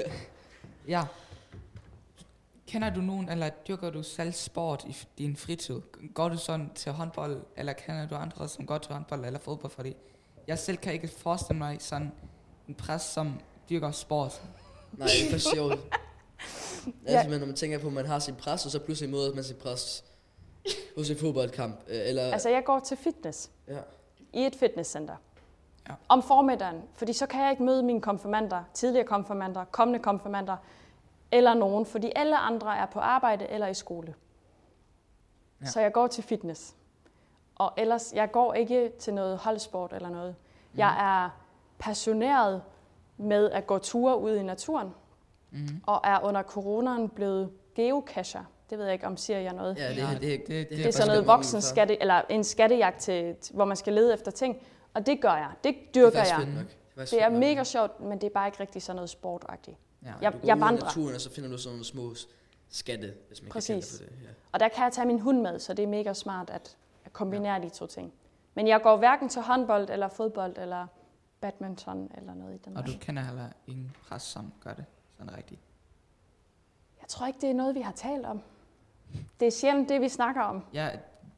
[0.89, 1.05] ja.
[2.67, 5.81] Kender du nogen, eller dyrker du selv sport i din fritid?
[6.15, 9.73] Går du sådan til håndbold, eller kender du andre, som går til håndbold eller fodbold?
[9.73, 9.97] Fordi
[10.47, 12.13] jeg selv kan ikke forestille mig sådan
[12.69, 13.41] en præst, som
[13.71, 14.43] dyrker sport.
[14.93, 15.79] Nej, det er for sjovt.
[16.87, 17.11] Ja.
[17.13, 19.35] Altså, men når man tænker på, at man har sin præst, og så pludselig møder
[19.35, 20.05] man sin præst
[20.97, 21.81] hos en fodboldkamp.
[21.89, 23.79] øh, Eller, Altså, jeg går til fitness ja.
[24.33, 25.17] i et fitnesscenter.
[25.89, 25.95] Ja.
[26.09, 30.57] Om formiddagen, fordi så kan jeg ikke møde mine konfirmander, tidligere konfirmander, kommende konfirmander,
[31.33, 34.15] eller nogen, fordi alle andre er på arbejde eller i skole.
[35.61, 35.65] Ja.
[35.65, 35.71] Ja.
[35.71, 36.75] Så jeg går til fitness.
[37.55, 40.35] Og ellers, jeg går ikke til noget holdsport eller noget.
[40.73, 40.79] Mm.
[40.79, 41.31] Jeg er
[41.79, 42.63] passioneret
[43.17, 44.95] med at gå ture ud i naturen,
[45.55, 45.81] Mm.
[45.87, 48.45] og er under coronaen blevet geocacher.
[48.71, 49.77] Det ved jeg ikke, om siger jeg noget.
[49.79, 52.23] Ja, det, det, det, det- det, det, det Det er sådan noget voksen skatte, eller
[52.29, 54.57] en skattejagt, til, hvor man skal lede efter ting.
[54.95, 55.51] Og det gør jeg.
[55.65, 56.47] Det Det er dyrker faktisk jeg.
[56.47, 56.67] nok.
[56.95, 57.39] Det er, Det er nok.
[57.39, 59.77] mega sjovt, men det er bare ikke rigtig sådan noget sportagtigt.
[60.05, 60.13] Ja.
[60.21, 62.15] Jeg, Du går jeg ud i vandrer, naturen, og så finder du sådan nogle små
[62.71, 63.69] skatte, hvis man Præcis.
[63.69, 64.25] kan det for det.
[64.25, 64.29] Ja.
[64.53, 67.13] og der kan jeg tage min hund med, så det er mega smart at, at
[67.13, 68.13] kombinere de to ting.
[68.55, 70.87] Men jeg går hverken til håndbold, eller fodbold, eller
[71.41, 74.85] badminton, eller noget i den Og du kender heller ingen præst, som gør det
[75.19, 75.61] sådan rigtigt.
[77.01, 78.43] Jeg tror ikke, det er noget, vi har talt om.
[79.41, 80.65] Det er sjældent det, vi snakker om.
[80.73, 80.91] Ja,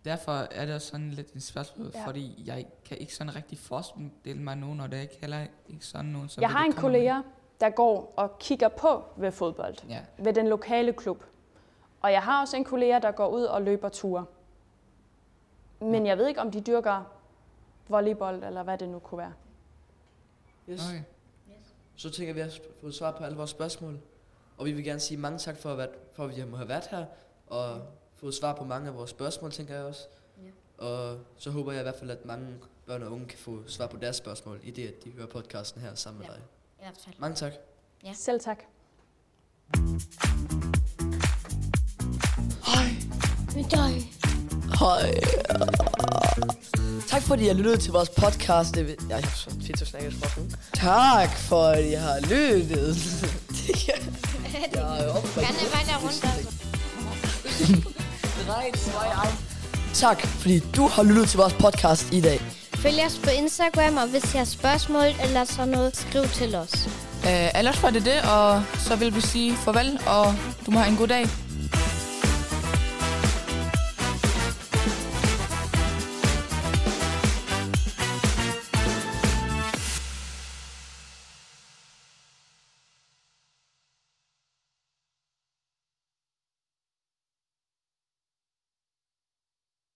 [0.04, 2.00] derfor er det også sådan lidt en spørgsmål, ja.
[2.00, 2.06] Ja.
[2.06, 5.84] fordi jeg kan ikke sådan rigtig forestille mig nogen, og det er ikke heller ikke
[5.86, 6.98] sådan nogen, som Jeg har en komme med.
[7.00, 7.20] kollega,
[7.60, 9.74] der går og kigger på ved fodbold.
[9.88, 11.24] Ja, ved den lokale klub.
[12.00, 14.24] Og jeg har også en kollega, der går ud og løber ture.
[15.80, 17.02] Men jeg ved ikke, om de dyrker
[17.88, 19.32] volleyball, eller hvad det nu kunne være.
[20.68, 20.88] Yes.
[20.88, 21.02] okay.
[21.96, 24.00] Så tænker vi, at vi har fået svar på alle vores spørgsmål.
[24.58, 26.86] Og vi vil gerne sige mange tak for, at, for at vi må have været
[26.90, 27.04] her,
[27.46, 27.80] og
[28.14, 30.02] fået svar på mange af vores spørgsmål, tænker jeg også.
[30.42, 30.84] Ja.
[30.86, 32.46] Og så håber jeg i hvert fald, at mange
[32.86, 35.80] børn og unge kan få svar på deres spørgsmål, i det, at de hører podcasten
[35.80, 36.32] her sammen med Ja.
[36.32, 36.42] dig.
[36.78, 37.14] I hvert fald.
[37.18, 37.52] Mange tak.
[38.04, 38.12] Ja.
[38.12, 38.58] Selv tak.
[43.54, 44.12] Med dig.
[44.78, 45.20] Hej.
[47.08, 48.74] Tak fordi I har lyttet til vores podcast.
[48.74, 48.96] Det vil...
[49.08, 50.14] Jeg har så fedt at snakke.
[50.74, 52.96] Tak for at I har lyttet.
[54.74, 56.50] jeg er oppe på Kan det være der rundt, altså?
[59.94, 62.40] Tak fordi du har lyttet til vores podcast i dag.
[62.74, 66.88] Følg os på Instagram, og hvis I har spørgsmål eller sådan noget, skriv til os.
[67.26, 70.34] Øh, ellers var det det, og så vil vi sige farvel, og
[70.66, 71.26] du må have en god dag.